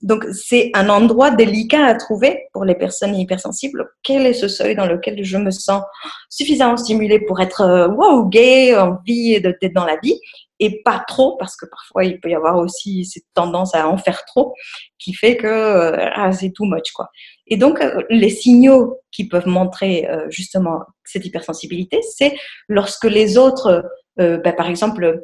[0.03, 3.91] Donc, c'est un endroit délicat à trouver pour les personnes hypersensibles.
[4.03, 5.83] Quel est ce seuil dans lequel je me sens
[6.31, 10.19] suffisamment stimulée pour être euh, wow, gay, envie d'être dans la vie?
[10.59, 13.97] Et pas trop, parce que parfois il peut y avoir aussi cette tendance à en
[13.97, 14.55] faire trop,
[14.99, 17.09] qui fait que euh, ah, c'est too much quoi.
[17.47, 22.35] Et donc euh, les signaux qui peuvent montrer justement cette hypersensibilité, c'est
[22.69, 23.85] lorsque les autres
[24.17, 25.21] ben, par exemple,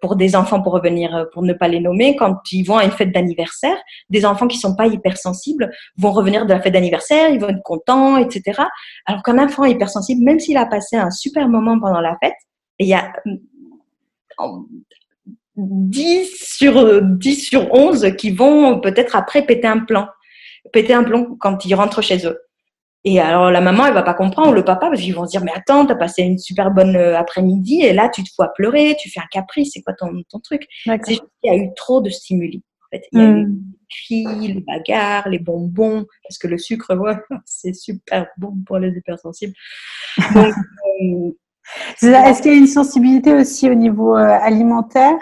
[0.00, 2.90] pour des enfants, pour revenir, pour ne pas les nommer, quand ils vont à une
[2.90, 3.76] fête d'anniversaire,
[4.08, 7.62] des enfants qui sont pas hypersensibles vont revenir de la fête d'anniversaire, ils vont être
[7.64, 8.62] contents, etc.
[9.06, 12.36] Alors qu'un enfant hypersensible, même s'il a passé un super moment pendant la fête,
[12.78, 13.12] il y a
[15.56, 20.08] 10 sur 10 sur 11 qui vont peut-être après péter un plan,
[20.72, 22.38] péter un plomb quand ils rentrent chez eux.
[23.08, 25.44] Et alors la maman, elle va pas comprendre, le papa, parce qu'ils vont se dire,
[25.44, 28.52] mais attends, tu as passé une super bonne euh, après-midi et là, tu te vois
[28.52, 30.66] pleurer, tu fais un caprice, c'est quoi ton, ton truc?
[30.84, 32.64] C'est juste qu'il y a eu trop de stimuli.
[32.82, 33.04] En fait.
[33.12, 33.48] Il y a eu hmm.
[33.48, 38.78] les cris, les bagarres, les bonbons, parce que le sucre, ouais, c'est super bon pour
[38.78, 39.54] les hypersensibles.
[40.34, 40.50] Euh,
[42.02, 45.16] est-ce qu'il y a une sensibilité aussi au niveau euh, alimentaire?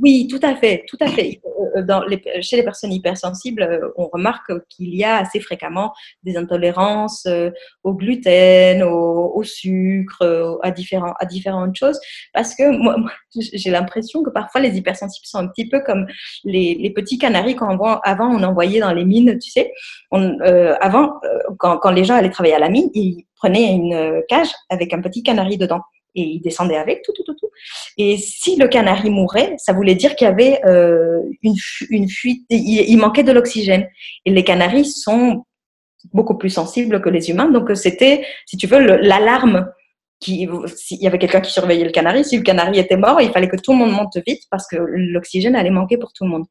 [0.00, 1.40] Oui, tout à fait, tout à fait.
[1.76, 7.26] Euh, chez les personnes hypersensibles, euh, on remarque qu'il y a assez fréquemment des intolérances
[7.84, 11.98] au gluten, au, sucre, à, à différentes choses,
[12.32, 12.96] parce que moi,
[13.34, 16.06] j'ai l'impression que parfois les hypersensibles sont un petit peu comme
[16.44, 19.72] les, petits canaris qu'avant on envoyait dans les mines, tu sais.
[20.10, 20.38] On,
[20.80, 21.20] avant,
[21.58, 25.00] quand, quand les gens allaient travailler à la mine, ils prenaient une cage avec un
[25.00, 25.80] petit canari dedans
[26.20, 27.50] et il descendait avec tout, tout, tout, tout.
[27.96, 32.96] Et si le canari mourait, ça voulait dire qu'il y avait euh, une, fuite, il,
[32.98, 33.88] manquait de l'oxygène.
[34.24, 35.44] Et les canaris sont
[36.12, 39.70] beaucoup plus sensibles que les humains, donc c'était, si tu veux, l'alarme.
[40.20, 43.48] S'il y avait quelqu'un qui surveillait le canari, si le canari était mort, il fallait
[43.48, 46.46] que tout le monde monte vite parce que l'oxygène allait manquer pour tout le monde.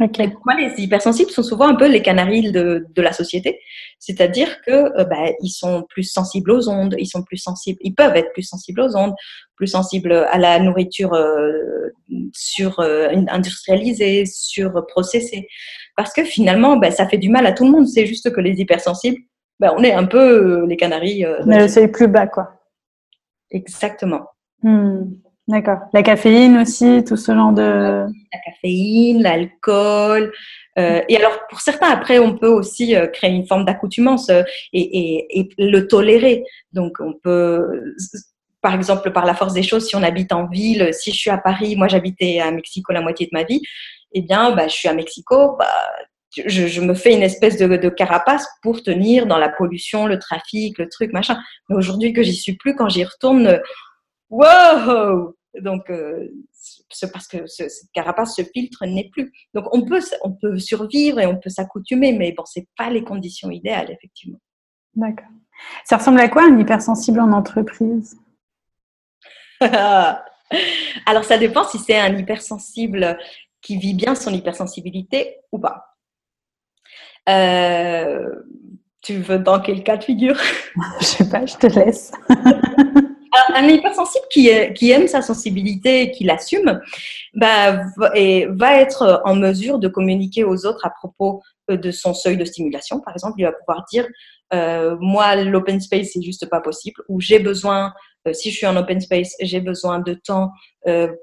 [0.00, 0.32] Okay.
[0.44, 3.58] Moi, les hypersensibles sont souvent un peu les canaris de, de la société,
[3.98, 7.94] c'est-à-dire que euh, bah, ils sont plus sensibles aux ondes, ils sont plus sensibles, ils
[7.94, 9.14] peuvent être plus sensibles aux ondes,
[9.56, 11.90] plus sensibles à la nourriture euh,
[12.32, 15.48] sur euh, industrialisée, sur processée,
[15.96, 17.88] parce que finalement, bah, ça fait du mal à tout le monde.
[17.88, 19.18] C'est juste que les hypersensibles,
[19.58, 21.24] bah, on est un peu les canaris.
[21.44, 22.52] Mais c'est plus bas, quoi.
[23.50, 24.26] Exactement.
[24.62, 25.06] Hmm.
[25.48, 25.78] D'accord.
[25.94, 27.62] La caféine aussi, tout ce genre de...
[27.62, 30.30] La caféine, l'alcool.
[30.78, 34.42] Euh, et alors, pour certains, après, on peut aussi euh, créer une forme d'accoutumance euh,
[34.74, 36.44] et, et, le tolérer.
[36.72, 37.66] Donc, on peut,
[38.60, 41.30] par exemple, par la force des choses, si on habite en ville, si je suis
[41.30, 43.62] à Paris, moi j'habitais à Mexico la moitié de ma vie,
[44.12, 45.66] eh bien, bah, je suis à Mexico, bah,
[46.36, 50.18] je, je, me fais une espèce de, de, carapace pour tenir dans la pollution, le
[50.18, 51.38] trafic, le truc, machin.
[51.70, 53.60] Mais aujourd'hui que j'y suis plus, quand j'y retourne,
[54.28, 59.32] wow donc, euh, c'est parce que ce, cette carapace, ce filtre n'est plus.
[59.54, 63.04] Donc, on peut, on peut survivre et on peut s'accoutumer, mais bon, c'est pas les
[63.04, 64.40] conditions idéales, effectivement.
[64.94, 65.28] D'accord.
[65.84, 68.16] Ça ressemble à quoi un hypersensible en entreprise?
[69.60, 73.18] Alors, ça dépend si c'est un hypersensible
[73.60, 75.96] qui vit bien son hypersensibilité ou pas.
[77.28, 78.28] Euh,
[79.02, 80.36] tu veux dans quel cas de figure?
[81.00, 82.12] Je sais pas, je te laisse.
[83.54, 86.80] un hypersensible qui, qui aime sa sensibilité et qui l'assume,
[87.34, 92.36] bah, va être en mesure de communiquer aux autres à propos euh, de son seuil
[92.36, 93.00] de stimulation.
[93.00, 94.06] Par exemple, il va pouvoir dire
[94.54, 97.92] euh, moi, l'open space, c'est juste pas possible, ou j'ai besoin,
[98.26, 100.50] euh, si je suis en open space, j'ai besoin de temps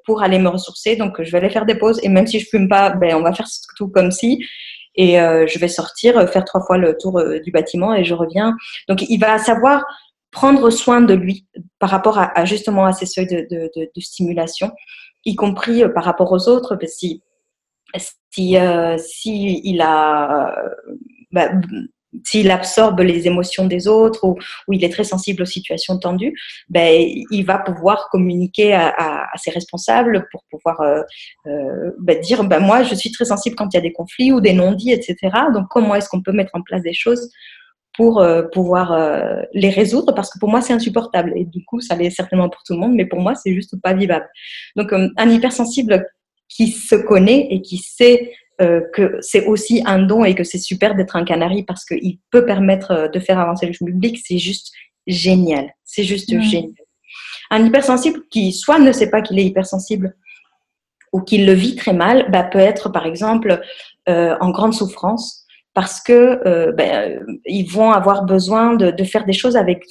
[0.06, 2.48] pour aller me ressourcer, donc je vais aller faire des pauses, et même si je
[2.48, 4.46] fume pas, ben, on va faire tout comme si,
[4.94, 8.56] et je vais sortir, faire trois fois le tour du bâtiment, et je reviens.
[8.88, 9.84] Donc, il va savoir
[10.36, 11.48] prendre soin de lui
[11.80, 14.72] par rapport à, justement à ces seuils de, stimulation,
[15.24, 17.24] y compris euh, par rapport aux autres, parce si
[18.32, 18.98] si, euh,
[19.80, 20.56] a
[21.32, 21.52] bah,
[22.26, 24.38] s'il absorbe les émotions des autres ou,
[24.72, 26.34] il est très sensible aux situations tendues,
[26.70, 26.94] ben,
[27.32, 32.96] il va pouvoir communiquer à, ses responsables pour pouvoir euh, ben, dire ben, moi je
[32.96, 35.16] suis très sensible quand il y a des conflits ou des non-dits, etc.
[35.54, 37.30] Donc comment est-ce qu'on peut mettre en place des choses
[37.96, 41.80] pour euh, pouvoir euh, les résoudre parce que pour moi c'est insupportable et du coup
[41.80, 44.28] ça l'est certainement pour tout le monde mais pour moi c'est juste pas vivable.
[44.76, 46.06] Donc euh, un hypersensible
[46.50, 50.96] qui se connaît et qui sait que c'est aussi un don et que c'est super
[50.96, 54.72] d'être un canari parce qu'il peut permettre de faire avancer le public, c'est juste
[55.08, 55.74] génial.
[55.84, 56.72] C'est juste génial.
[57.52, 60.16] Un hypersensible qui soit ne sait pas qu'il est hypersensible
[61.12, 63.60] ou qu'il le vit très mal, bah, peut être par exemple
[64.08, 65.45] en grande souffrance
[65.76, 69.84] parce que euh, ben, ils vont avoir besoin de, de, faire des choses avec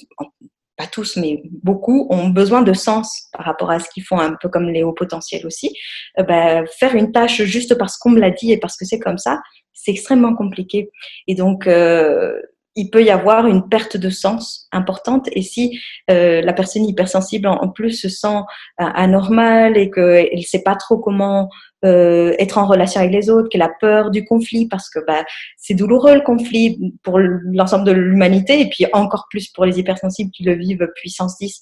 [0.77, 4.35] pas tous, mais beaucoup, ont besoin de sens par rapport à ce qu'ils font, un
[4.41, 5.73] peu comme les hauts potentiels aussi.
[6.19, 8.99] Euh, ben, faire une tâche juste parce qu'on me l'a dit et parce que c'est
[8.99, 9.39] comme ça,
[9.73, 10.89] c'est extrêmement compliqué.
[11.27, 12.41] Et donc, euh,
[12.75, 15.29] il peut y avoir une perte de sens importante.
[15.31, 15.79] Et si
[16.11, 20.75] euh, la personne hypersensible en, plus se sent euh, anormale et qu'elle ne sait pas
[20.75, 21.49] trop comment
[21.85, 25.23] euh, être en relation avec les autres, qu'elle a peur du conflit parce que bah,
[25.57, 30.31] c'est douloureux le conflit pour l'ensemble de l'humanité et puis encore plus pour les hypersensibles
[30.31, 31.61] qui le vivent puissance 10.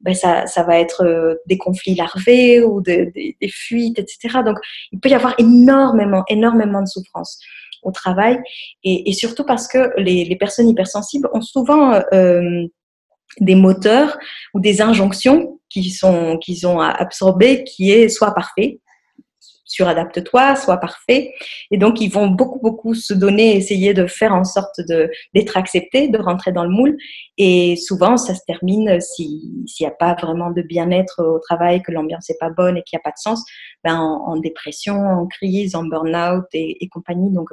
[0.00, 3.12] Ben ça, ça va être euh, des conflits larvés ou des,
[3.50, 4.38] fuites, etc.
[4.44, 4.56] Donc,
[4.92, 7.40] il peut y avoir énormément, énormément de souffrance
[7.82, 8.40] au travail
[8.84, 12.64] et, surtout parce que les, personnes hypersensibles ont souvent euh,
[13.40, 14.18] des moteurs
[14.54, 18.80] ou des injonctions qui sont qu'ils ont à absorber qui est soit parfait
[19.68, 21.34] suradapte-toi, sois parfait.
[21.70, 24.80] Et donc, ils vont beaucoup, beaucoup se donner, essayer de faire en sorte
[25.34, 26.96] d'être acceptés, de rentrer dans le moule.
[27.36, 31.92] Et souvent, ça se termine s'il n'y a pas vraiment de bien-être au travail, que
[31.92, 33.44] l'ambiance n'est pas bonne et qu'il n'y a pas de sens,
[33.84, 37.30] ben, en, dépression, en crise, en burn-out et, compagnie.
[37.30, 37.50] Donc,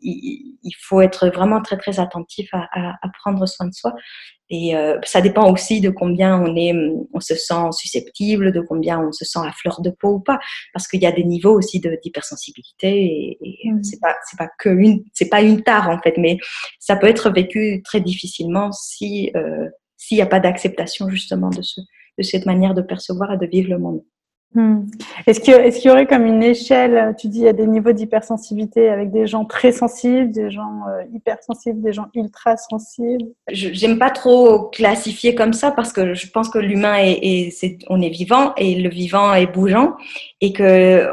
[0.00, 3.92] il, faut être vraiment très, très attentif à prendre soin de soi.
[4.48, 6.72] Et euh, ça dépend aussi de combien on est,
[7.12, 10.38] on se sent susceptible, de combien on se sent à fleur de peau ou pas,
[10.72, 13.82] parce qu'il y a des niveaux aussi d'hypersensibilité et, et mmh.
[13.82, 16.38] c'est pas c'est pas que une c'est pas une tare en fait, mais
[16.78, 21.62] ça peut être vécu très difficilement si euh, s'il n'y a pas d'acceptation justement de
[21.62, 21.80] ce
[22.18, 24.02] de cette manière de percevoir et de vivre le monde.
[24.56, 24.86] Hmm.
[25.26, 27.92] Est-ce qu'il est y aurait comme une échelle, tu dis, il y a des niveaux
[27.92, 33.26] d'hypersensibilité avec des gens très sensibles, des gens euh, hypersensibles, des gens ultra sensibles?
[33.48, 37.52] J'aime pas trop classifier comme ça parce que je pense que l'humain est,
[37.90, 39.94] on est vivant et le vivant est bougeant
[40.40, 41.06] et que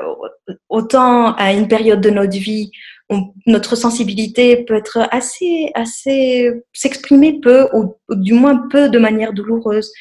[0.69, 2.71] autant à une période de notre vie
[3.45, 9.91] notre sensibilité peut être assez, assez s'exprimer peu, ou, du moins peu de manière douloureuse.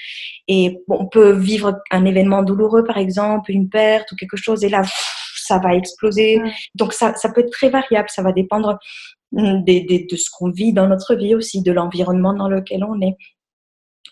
[0.48, 4.68] Et on peut vivre un événement douloureux, par exemple, une perte ou quelque chose, et
[4.68, 4.82] là,
[5.36, 6.40] ça va exploser.
[6.74, 8.08] Donc, ça, ça peut être très variable.
[8.10, 8.78] Ça va dépendre
[9.36, 13.16] hum, de ce qu'on vit dans notre vie aussi, de l'environnement dans lequel on est.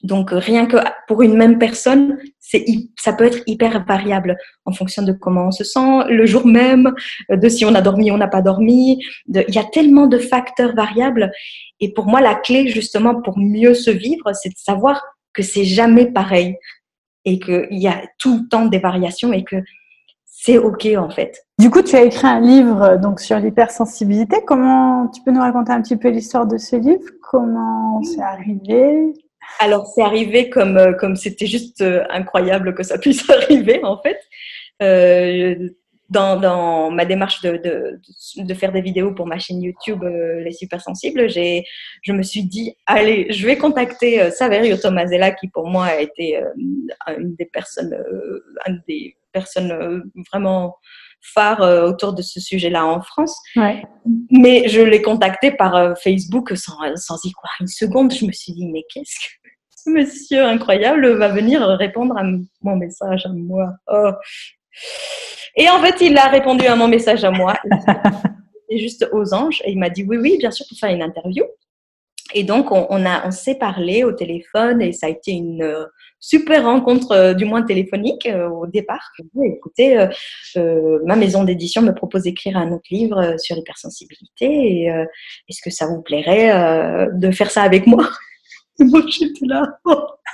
[0.03, 2.65] Donc, rien que pour une même personne, c'est,
[2.97, 6.93] ça peut être hyper variable en fonction de comment on se sent le jour même,
[7.31, 9.03] de si on a dormi ou on n'a pas dormi.
[9.29, 11.31] De, il y a tellement de facteurs variables.
[11.81, 15.03] Et pour moi, la clé, justement, pour mieux se vivre, c'est de savoir
[15.35, 16.57] que c'est jamais pareil
[17.25, 19.57] et qu'il y a tout le temps des variations et que
[20.25, 21.45] c'est OK, en fait.
[21.59, 24.39] Du coup, tu as écrit un livre donc sur l'hypersensibilité.
[24.47, 27.05] Comment tu peux nous raconter un petit peu l'histoire de ce livre?
[27.31, 29.13] Comment c'est arrivé?
[29.59, 34.01] Alors, c'est arrivé comme euh, comme c'était juste euh, incroyable que ça puisse arriver en
[34.01, 34.21] fait.
[34.83, 35.69] Euh,
[36.09, 38.01] dans, dans, ma démarche de,
[38.37, 41.63] de, faire des vidéos pour ma chaîne YouTube Les Supersensibles, j'ai,
[42.03, 46.43] je me suis dit, allez, je vais contacter Saverio Tomasella, qui pour moi a été
[47.17, 47.97] une des personnes,
[48.67, 50.75] une des personnes vraiment
[51.21, 53.37] phares autour de ce sujet-là en France.
[53.57, 53.85] Ouais.
[54.31, 58.13] Mais je l'ai contacté par Facebook sans, sans y croire une seconde.
[58.13, 62.23] Je me suis dit, mais qu'est-ce que ce monsieur incroyable va venir répondre à
[62.63, 63.71] mon message à moi?
[63.89, 64.11] Oh.
[65.57, 67.55] Et en fait, il a répondu à mon message à moi.
[68.69, 69.63] Et juste aux anges.
[69.65, 71.45] Et il m'a dit oui, oui, bien sûr, pour faire une interview.
[72.35, 75.85] Et donc, on, a, on s'est parlé au téléphone et ça a été une euh,
[76.21, 79.11] super rencontre, euh, du moins téléphonique, euh, au départ.
[79.43, 80.07] Écoutez,
[81.05, 84.85] ma maison d'édition me propose d'écrire un autre livre sur l'hypersensibilité.
[85.49, 88.09] Est-ce que ça vous plairait de faire ça avec moi?
[88.79, 89.79] Moi, j'étais là.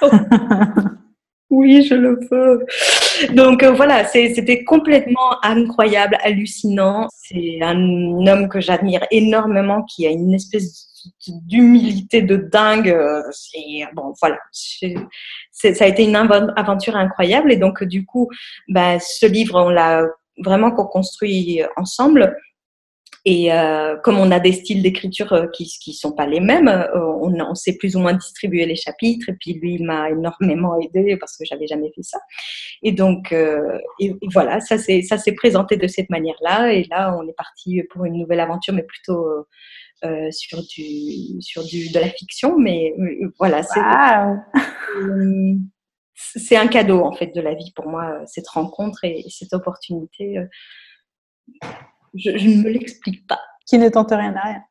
[1.50, 2.66] oui, je le veux.
[3.34, 7.08] Donc euh, voilà, c'était complètement incroyable, hallucinant.
[7.12, 7.76] C'est un
[8.26, 10.88] homme que j'admire énormément, qui a une espèce
[11.28, 12.96] d'humilité de dingue.
[13.30, 14.38] C'est bon, voilà.
[14.52, 18.28] Ça a été une aventure incroyable et donc du coup,
[18.68, 20.04] bah, ce livre, on l'a
[20.38, 22.36] vraiment co-construit ensemble.
[23.28, 26.68] Et euh, comme on a des styles d'écriture euh, qui qui sont pas les mêmes,
[26.68, 29.28] euh, on, sait plus ou moins distribuer les chapitres.
[29.28, 32.20] Et puis lui, il m'a énormément aidé parce que j'avais jamais fait ça.
[32.84, 33.80] Et donc euh,
[34.32, 36.72] voilà, ça s'est ça s'est présenté de cette manière-là.
[36.72, 39.26] Et là, on est parti pour une nouvelle aventure, mais plutôt
[40.04, 42.58] euh, sur du sur du de la fiction.
[42.58, 42.94] Mais
[43.38, 44.36] voilà, c'est wow.
[46.14, 49.52] c'est un cadeau en fait de la vie pour moi cette rencontre et, et cette
[49.52, 50.38] opportunité
[52.14, 53.40] je, ne me l'explique pas.
[53.66, 54.62] Qui ne tente rien à rien.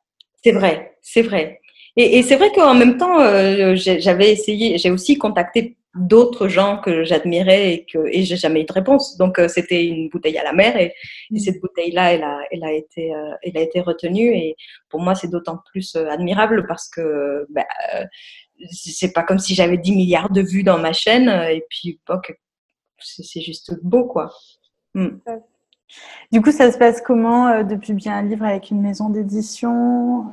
[0.44, 1.62] C'est vrai, c'est vrai.
[1.98, 6.78] Et, et c'est vrai qu'en même temps, euh, j'avais essayé, j'ai aussi contacté d'autres gens
[6.78, 9.18] que j'admirais et que et j'ai jamais eu de réponse.
[9.18, 10.94] Donc euh, c'était une bouteille à la mer et,
[11.32, 11.38] Mm.
[11.40, 14.56] cette bouteille-là, elle a, elle a été, euh, elle a été retenue et
[14.90, 17.66] pour moi c'est d'autant plus euh, admirable parce que bah,
[18.72, 22.00] c'est pas comme si j'avais 10 milliards de vues dans ma chaîne et puis
[23.00, 24.32] c'est juste beau quoi.
[24.94, 25.18] Mm.
[26.32, 30.26] Du coup, ça se passe comment de publier un livre avec une maison d'édition?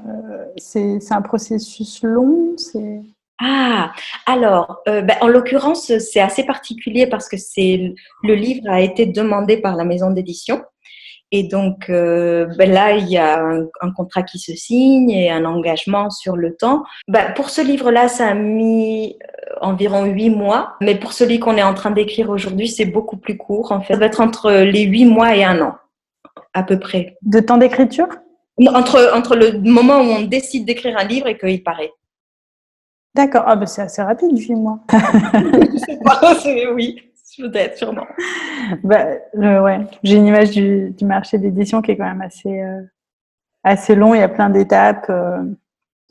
[0.57, 2.57] C'est c'est un processus long?
[2.57, 3.03] C'est...
[3.45, 3.93] Ah,
[4.26, 9.05] alors, euh, ben, en l'occurrence, c'est assez particulier parce que c'est le livre a été
[9.05, 10.62] demandé par la maison d'édition.
[11.32, 15.30] Et donc, euh, ben là, il y a un, un contrat qui se signe et
[15.30, 16.84] un engagement sur le temps.
[17.09, 20.74] Ben, pour ce livre-là, ça a mis euh, environ huit mois.
[20.80, 23.72] Mais pour celui qu'on est en train d'écrire aujourd'hui, c'est beaucoup plus court.
[23.72, 25.74] En fait, ça va être entre les huit mois et un an,
[26.53, 27.16] à peu près.
[27.22, 28.09] De temps d'écriture?
[28.68, 31.90] Entre, entre le moment où on décide d'écrire un livre et qu'il paraît.
[33.15, 33.45] D'accord.
[33.47, 34.81] Ah, bah, c'est assez rapide, huit mois.
[34.93, 37.03] Je sais pas, c'est- oui,
[37.39, 38.07] peut-être, sûrement.
[38.83, 39.07] Bah,
[39.37, 39.81] euh, ouais.
[40.03, 42.81] J'ai une image du, du marché d'édition qui est quand même assez, euh,
[43.65, 44.15] assez long.
[44.15, 45.07] Il y a plein d'étapes.
[45.11, 45.43] euh.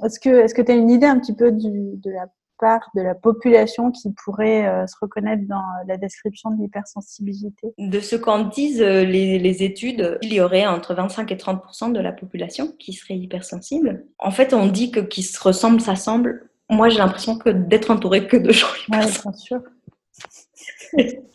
[0.03, 2.25] Est-ce que est-ce que tu as une idée un petit peu du, de la
[2.59, 7.73] part de la population qui pourrait euh, se reconnaître dans la description de l'hypersensibilité?
[7.79, 11.91] De ce qu'en disent euh, les, les études, il y aurait entre 25 et 30%
[11.91, 14.05] de la population qui serait hypersensible.
[14.19, 16.49] En fait, on dit que qui se ressemble, s'assemble.
[16.71, 19.61] Moi, j'ai l'impression que d'être entouré que de gens Ouais, hypersensibles.
[19.61, 21.21] bien sûr.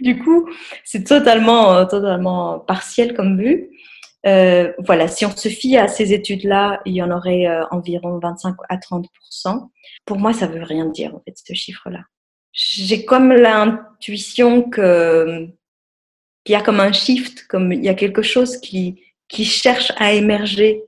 [0.00, 0.48] Du coup,
[0.84, 3.68] c'est totalement, euh, totalement partiel comme vue.
[4.26, 8.18] Euh, voilà, si on se fie à ces études-là, il y en aurait euh, environ
[8.18, 9.68] 25 à 30%
[10.06, 12.00] Pour moi, ça veut rien dire, en fait, ce chiffre-là.
[12.52, 15.46] J'ai comme l'intuition que
[16.44, 19.92] qu'il y a comme un shift, comme il y a quelque chose qui, qui cherche
[19.98, 20.82] à émerger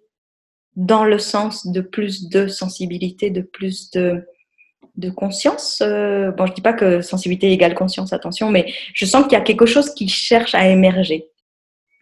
[0.77, 4.27] dans le sens de plus de sensibilité, de plus de,
[4.97, 5.81] de conscience.
[5.83, 9.37] Euh, bon, je dis pas que sensibilité égale conscience, attention, mais je sens qu'il y
[9.37, 11.29] a quelque chose qui cherche à émerger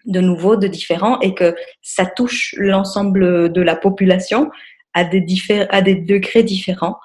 [0.07, 4.51] de nouveau, de différent, et que ça touche l'ensemble de la population
[4.95, 5.25] à des,
[5.69, 6.97] à des degrés différents.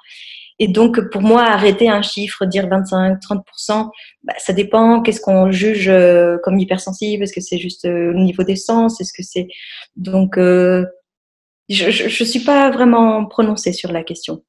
[0.57, 3.89] Et donc, pour moi, arrêter un chiffre, dire 25, 30%,
[4.23, 5.01] bah, ça dépend.
[5.01, 9.01] Qu'est-ce qu'on juge euh, comme hypersensible Est-ce que c'est juste euh, le niveau des sens
[9.01, 9.47] Est-ce que c'est
[9.97, 10.85] donc euh,
[11.69, 14.43] je, je suis pas vraiment prononcée sur la question.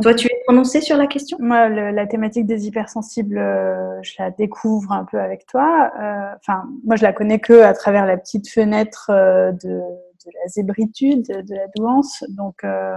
[0.00, 1.36] Toi, tu es prononcée sur la question?
[1.38, 5.90] Moi, le- la thématique des hypersensibles, euh, je la découvre un peu avec toi.
[6.00, 10.30] Euh, Enfin, moi, je la connais que à travers la petite fenêtre euh, de, de
[10.42, 12.24] la zébritude, de la douance.
[12.30, 12.96] Donc, euh,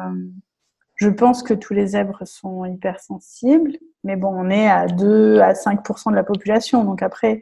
[0.95, 3.73] je pense que tous les zèbres sont hypersensibles,
[4.05, 6.85] mais bon, on est à 2 à 5% de la population.
[6.85, 7.41] Donc après,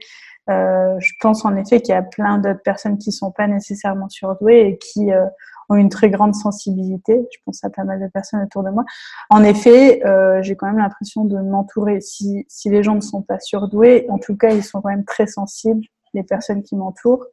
[0.50, 4.10] euh, je pense en effet qu'il y a plein d'autres personnes qui sont pas nécessairement
[4.10, 5.24] surdouées et qui euh,
[5.70, 7.26] ont une très grande sensibilité.
[7.32, 8.84] Je pense à pas mal de personnes autour de moi.
[9.30, 12.02] En effet, euh, j'ai quand même l'impression de m'entourer.
[12.02, 15.28] Si, les gens ne sont pas surdoués, en tout cas, ils sont quand même très
[15.28, 15.84] sensibles,
[16.14, 17.26] les personnes qui m'entourent.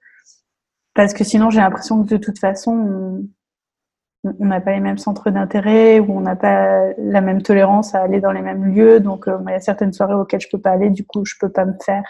[0.94, 2.72] Parce que sinon, j'ai l'impression que de toute façon,
[4.24, 8.02] on- n'a pas les mêmes centres d'intérêt ou on n'a pas la même tolérance à
[8.02, 9.00] aller dans les mêmes lieux.
[9.00, 11.34] Donc, euh, il y a certaines soirées auxquelles je peux pas aller, du coup, je
[11.40, 12.04] peux pas me faire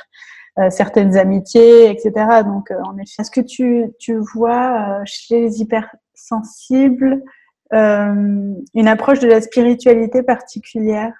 [0.59, 2.43] euh, certaines amitiés, etc.
[2.45, 5.63] Donc, en effet, est-ce que tu, tu vois chez les
[6.31, 7.23] hypersensibles
[7.73, 11.13] euh, une approche de la spiritualité particulière?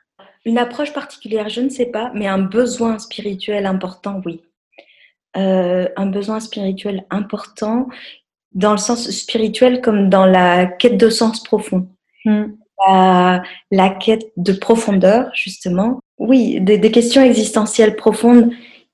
[0.45, 4.43] Une approche particulière, je ne sais pas, mais un besoin spirituel important, oui.
[5.37, 7.87] Euh, un besoin spirituel important
[8.53, 11.89] dans le sens spirituel comme dans la quête de sens profond.
[12.25, 12.47] Hmm.
[12.89, 16.01] La, la quête de profondeur, justement.
[16.19, 18.51] Oui, des, des questions existentielles profondes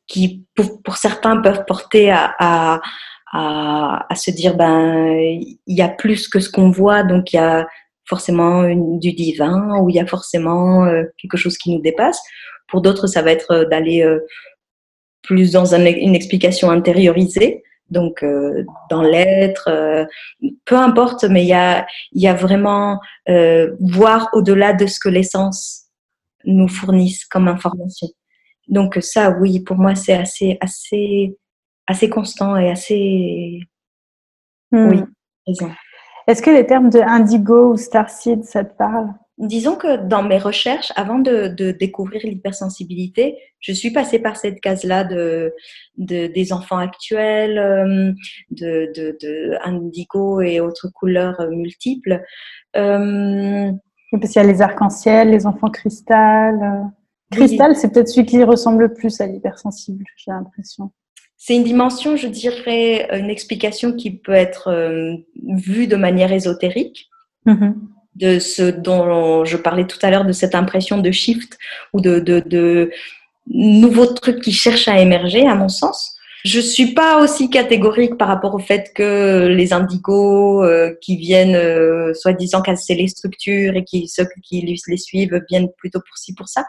[0.09, 2.81] qui, pour, pour certains, peuvent porter à, à,
[3.39, 4.81] à, à se dire, ben,
[5.73, 7.67] il y a plus que ce qu'on voit, donc il y a
[8.13, 8.55] forcément
[9.05, 12.21] du divin ou il y a forcément euh, quelque chose qui nous dépasse.
[12.71, 14.21] Pour d'autres, ça va être euh, d'aller euh,
[15.23, 20.05] plus dans un, une explication intériorisée, donc euh, dans l'être, euh,
[20.65, 24.99] peu importe, mais il y a, il y a vraiment euh, voir au-delà de ce
[24.99, 25.87] que les sens
[26.45, 28.09] nous fournissent comme information.
[28.69, 31.37] Donc ça, oui, pour moi, c'est assez, assez,
[31.87, 33.61] assez constant et assez,
[34.73, 34.89] Hmm.
[34.91, 35.01] oui,
[35.45, 35.71] présent.
[36.27, 39.15] Est-ce que les termes de indigo ou starseed, ça te parle?
[39.39, 44.61] Disons que dans mes recherches, avant de, de découvrir l'hypersensibilité, je suis passée par cette
[44.61, 45.55] case-là de,
[45.99, 48.13] de, des enfants actuels, euh,
[48.51, 52.23] de, de, indigo et autres couleurs multiples.
[52.77, 53.71] Euh,
[54.11, 56.55] Parce qu'il y a les arcs-en-ciel, les enfants cristal.
[56.61, 56.83] euh.
[57.33, 57.39] Oui.
[57.39, 60.91] Cristal, c'est peut-être celui qui ressemble le plus à l'hypersensible, j'ai l'impression.
[61.39, 65.15] C'est une dimension, je dirais, une explication qui peut être euh,
[65.45, 67.09] vue de manière ésotérique.
[67.45, 67.77] Mhm.
[68.17, 71.59] de ce dont je parlais tout à l'heure, de cette impression de shift
[71.93, 72.91] ou de, de, de
[73.47, 76.16] nouveaux trucs qui cherchent à émerger, à mon sens.
[76.47, 81.57] Je suis pas aussi catégorique par rapport au fait que les indigos euh, qui viennent
[81.57, 86.37] euh, soi-disant casser les structures et qui ceux qui les suivent viennent plutôt pour ci
[86.37, 86.65] pour ça.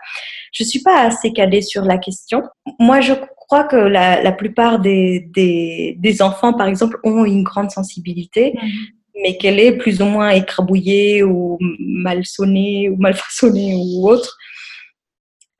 [0.51, 2.41] Je suis pas assez calée sur la question.
[2.79, 7.43] Moi, je crois que la, la plupart des, des, des, enfants, par exemple, ont une
[7.43, 8.53] grande sensibilité.
[8.55, 8.67] Mmh
[9.23, 14.37] mais qu'elle est plus ou moins écrabouillée ou mal sonnée ou mal façonnée ou autre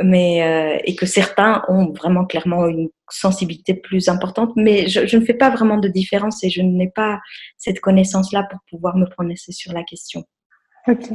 [0.02, 5.18] mais euh, et que certains ont vraiment clairement une sensibilité plus importante, mais je, je
[5.18, 7.20] ne fais pas vraiment de différence et je n'ai pas
[7.58, 10.24] cette connaissance-là pour pouvoir me prononcer sur la question.
[10.88, 11.10] Ok.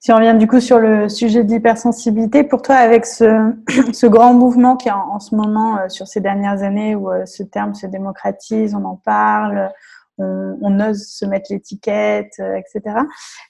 [0.00, 3.52] Si on revient du coup sur le sujet d'hypersensibilité, pour toi, avec ce,
[3.92, 7.10] ce grand mouvement qui est en, en ce moment euh, sur ces dernières années où
[7.10, 9.72] euh, ce terme se démocratise, on en parle,
[10.18, 12.96] on, on ose se mettre l'étiquette, euh, etc.,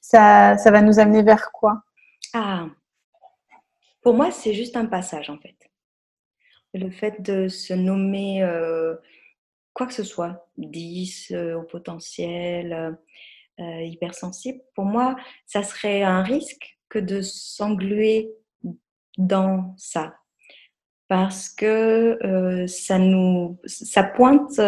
[0.01, 1.83] ça, ça va nous amener vers quoi?
[2.33, 2.65] Ah,
[4.09, 5.71] pour moi, c'est juste un passage, en fait.
[6.73, 8.95] Le fait de se nommer euh,
[9.75, 12.97] quoi que ce soit, 10 euh, au potentiel,
[13.61, 18.31] euh, hypersensible, pour moi, ça serait un risque que de s'engluer
[19.19, 20.15] dans ça.
[21.09, 24.59] Parce que ça nous, ça pointe,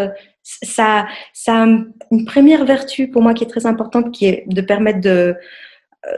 [0.42, 4.60] ça, ça a une première vertu pour moi qui est très importante, qui est de
[4.60, 5.34] permettre de,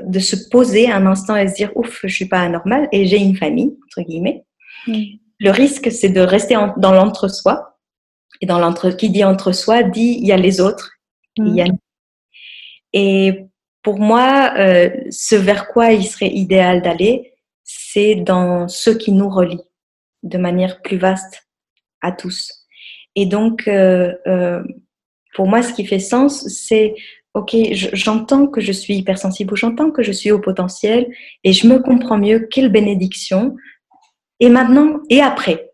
[0.05, 3.18] de se poser un instant et se dire ouf, je suis pas anormal et j'ai
[3.18, 4.45] une famille entre guillemets.
[4.87, 5.03] Mm.
[5.41, 7.78] Le risque, c'est de rester en, dans l'entre-soi.
[8.41, 10.93] Et dans l'entre, qui dit entre-soi dit il y a les autres.
[11.39, 11.47] Mm.
[11.47, 11.66] Il y a...
[12.93, 13.47] Et
[13.83, 17.33] pour moi, euh, ce vers quoi il serait idéal d'aller,
[17.64, 19.62] c'est dans ce qui nous relie
[20.22, 21.49] de manière plus vaste
[22.01, 22.66] à tous.
[23.14, 24.62] Et donc, euh, euh,
[25.35, 26.95] pour moi, ce qui fait sens, c'est
[27.35, 31.11] ok, j'entends que je suis hypersensible ou j'entends que je suis au potentiel
[31.45, 32.47] et je me comprends mieux.
[32.51, 33.57] Quelle bénédiction.
[34.41, 35.72] Et maintenant, et après?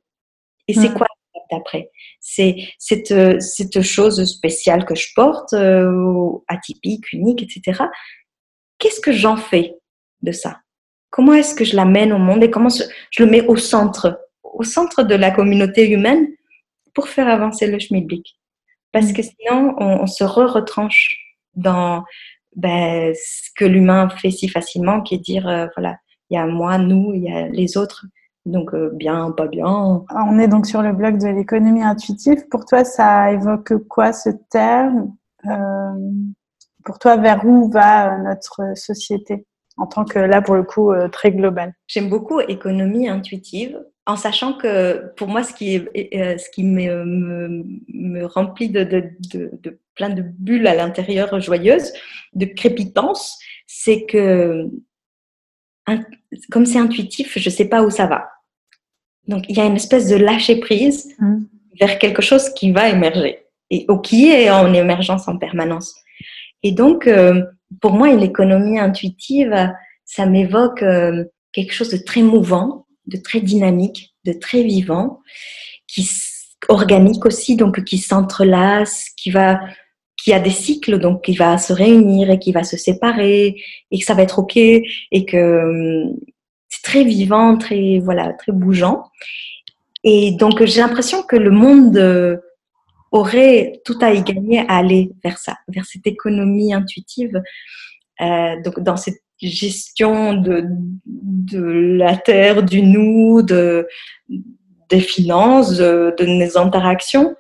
[0.69, 1.07] Et c'est quoi
[1.51, 1.91] après?
[2.21, 7.85] C'est cette, cette chose spéciale que je porte, euh, atypique, unique, etc.
[8.79, 9.77] Qu'est-ce que j'en fais
[10.23, 10.61] de ça?
[11.11, 14.63] Comment est-ce que je l'amène au monde et comment je le mets au centre, au
[14.63, 16.29] centre de la communauté humaine
[16.95, 18.39] pour faire avancer le schmilblick?
[18.93, 22.05] Parce que sinon, on, on se re-retranche dans
[22.57, 25.97] ben, ce que l'humain fait si facilement, qui est dire, euh, voilà,
[26.31, 28.07] il y a moi, nous, il y a les autres.
[28.47, 29.67] Donc, euh, bien, pas bien.
[30.11, 32.49] On est donc sur le blog de l'économie intuitive.
[32.51, 35.15] Pour toi, ça évoque quoi ce terme?
[35.47, 36.13] Euh,
[36.85, 39.47] Pour toi, vers où va notre société?
[39.77, 43.79] En tant que, là, pour le coup, très global J'aime beaucoup économie intuitive
[44.09, 48.83] en sachant que pour moi, ce qui, est, ce qui me, me, me remplit de,
[48.83, 51.93] de, de, de plein de bulles à l'intérieur joyeuses,
[52.33, 54.71] de crépitance, c'est que
[56.51, 58.31] comme c'est intuitif, je ne sais pas où ça va.
[59.27, 61.39] Donc il y a une espèce de lâcher prise mmh.
[61.79, 65.95] vers quelque chose qui va émerger et ou qui est en émergence en permanence.
[66.63, 67.43] Et donc euh,
[67.83, 69.71] pour moi, l'économie intuitive,
[70.07, 75.21] ça m'évoque euh, quelque chose de très mouvant, de très dynamique, de très vivant,
[75.87, 76.09] qui
[76.69, 79.61] organique aussi, donc qui s'entrelace, qui va
[80.17, 83.57] qui a des cycles, donc qui va se réunir et qui va se séparer,
[83.91, 86.17] et que ça va être ok, et que hum,
[86.69, 89.05] c'est très vivant, très voilà, très bougeant.
[90.05, 92.41] Et donc j'ai l'impression que le monde
[93.13, 97.41] aurait tout à y gagner à aller vers ça, vers cette économie intuitive,
[98.21, 100.65] euh, donc dans cette gestion de,
[101.53, 103.87] la terre, du nous, de,
[104.89, 107.35] des finances, de, nos interactions.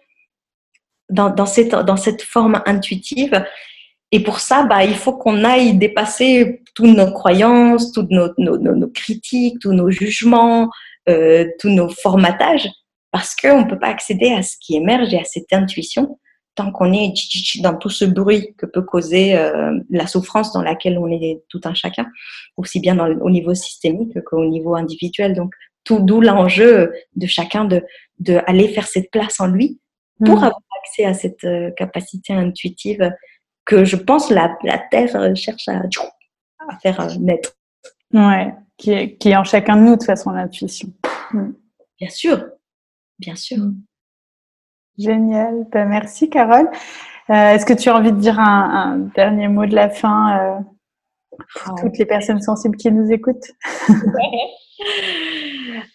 [1.11, 3.42] Dans, cette, forme intuitive.
[4.12, 9.59] Et pour ça, bah, il faut qu'on aille dépasser toutes nos croyances, toutes nos critiques,
[9.61, 10.68] tous nos jugements,
[11.09, 12.68] euh, tous nos formatages,
[13.11, 16.18] parce qu'on ne peut pas accéder à ce qui émerge et à cette intuition
[16.59, 17.15] tant qu'on est
[17.63, 21.61] dans tout ce bruit que peut causer euh, la souffrance dans laquelle on est tout
[21.63, 22.07] un chacun,
[22.57, 25.35] aussi bien dans, au niveau systémique qu'au niveau individuel.
[25.35, 25.55] Donc,
[25.85, 27.85] tout d'où l'enjeu de chacun de,
[28.19, 29.81] de aller faire cette place en lui
[30.27, 30.45] pour mm.
[30.45, 33.13] avoir accès à cette euh, capacité intuitive
[33.65, 35.83] que je pense la, la Terre cherche à,
[36.69, 37.53] à faire euh, naître.
[38.13, 40.89] Ouais, qui est, qui est en chacun de nous de toute façon l'intuition.
[41.33, 41.53] Mm.
[42.01, 42.45] Bien sûr,
[43.21, 43.59] bien sûr.
[43.59, 43.81] Mm.
[44.99, 45.66] Génial.
[45.70, 46.68] Ben, merci, Carole.
[47.30, 50.38] Euh, Est-ce que tu as envie de dire un, un dernier mot de la fin
[50.38, 50.61] euh,
[51.55, 51.80] pour oh.
[51.82, 53.53] toutes les personnes sensibles qui nous écoutent?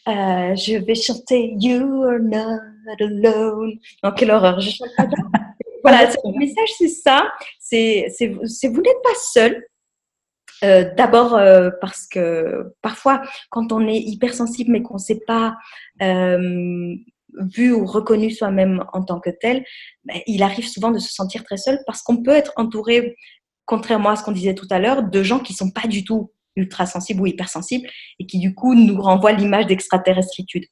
[0.10, 2.60] Euh, Je vais chanter You are not
[3.00, 3.80] alone.
[4.18, 5.06] Quelle horreur, je chante pas
[5.84, 7.32] voilà, le message, c'est ça.
[7.62, 9.64] C'est vous n'êtes pas seul.
[10.62, 11.40] D'abord
[11.80, 15.56] parce que parfois, quand on est hypersensible mais qu'on ne sait pas
[17.38, 19.64] vu ou reconnu soi-même en tant que tel,
[20.04, 23.16] ben, il arrive souvent de se sentir très seul parce qu'on peut être entouré,
[23.66, 26.32] contrairement à ce qu'on disait tout à l'heure, de gens qui sont pas du tout
[26.56, 27.88] ultra sensibles ou hypersensibles
[28.20, 30.66] et qui du coup nous renvoient l'image d'extraterrestritude.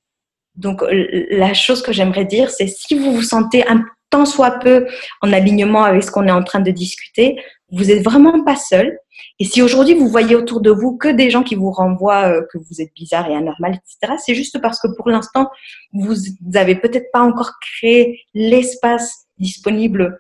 [0.55, 4.88] Donc la chose que j'aimerais dire, c'est si vous vous sentez un tant soit peu
[5.22, 7.41] en alignement avec ce qu'on est en train de discuter,
[7.72, 8.97] vous n'êtes vraiment pas seul.
[9.39, 12.41] Et si aujourd'hui vous voyez autour de vous que des gens qui vous renvoient euh,
[12.51, 15.49] que vous êtes bizarre et anormal, etc., c'est juste parce que pour l'instant,
[15.93, 20.17] vous n'avez peut-être pas encore créé l'espace disponible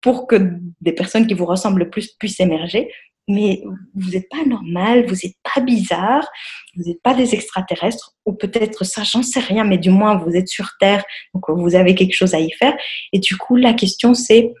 [0.00, 0.36] pour que
[0.80, 2.90] des personnes qui vous ressemblent le plus puissent émerger.
[3.26, 3.62] Mais
[3.94, 6.28] vous n'êtes pas normal, vous n'êtes pas bizarre,
[6.76, 10.36] vous n'êtes pas des extraterrestres, ou peut-être ça, j'en sais rien, mais du moins vous
[10.36, 11.02] êtes sur Terre,
[11.32, 12.76] donc vous avez quelque chose à y faire.
[13.14, 14.52] Et du coup, la question c'est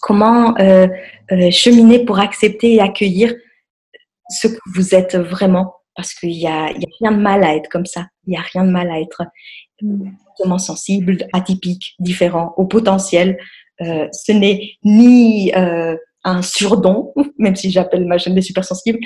[0.00, 0.86] comment euh,
[1.32, 3.34] euh, cheminer pour accepter et accueillir
[4.28, 5.74] ce que vous êtes vraiment.
[5.94, 8.06] Parce qu'il n'y a, y a rien de mal à être comme ça.
[8.26, 9.22] Il n'y a rien de mal à être
[10.38, 13.38] vraiment sensible, atypique, différent, au potentiel.
[13.82, 19.00] Euh, ce n'est ni un surdon, même si j'appelle ma chaîne des super sensibles,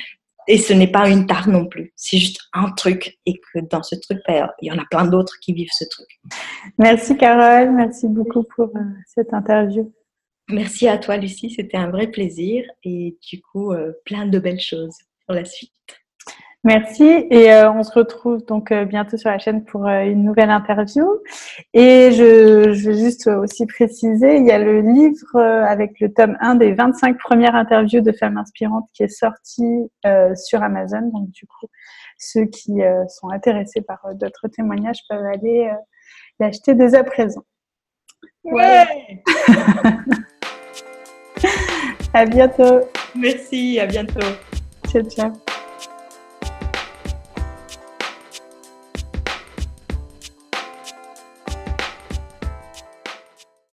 [0.47, 1.93] et ce n'est pas une tare non plus.
[1.97, 3.19] C'est juste un truc.
[3.25, 5.85] Et que dans ce truc, ben, il y en a plein d'autres qui vivent ce
[5.91, 6.07] truc.
[6.79, 7.73] Merci Carole.
[7.73, 8.71] Merci beaucoup pour
[9.07, 9.91] cette interview.
[10.51, 11.51] Merci à toi, Lucie.
[11.51, 15.73] C'était un vrai plaisir et du coup, euh, plein de belles choses pour la suite.
[16.65, 20.51] Merci et euh, on se retrouve donc euh, bientôt sur la chaîne pour une nouvelle
[20.51, 21.07] interview.
[21.75, 26.39] Et je, je, vais juste aussi préciser, il y a le livre avec le tome
[26.41, 29.91] 1 des 25 premières interviews de femmes inspirantes qui est sorti
[30.37, 31.11] sur Amazon.
[31.13, 31.67] Donc du coup,
[32.17, 35.71] ceux qui sont intéressés par d'autres témoignages peuvent aller
[36.41, 37.45] l'acheter dès à présent.
[38.45, 39.23] Ouais
[42.13, 42.89] À bientôt.
[43.15, 44.21] Merci, à bientôt.
[44.89, 45.44] Ciao, ciao.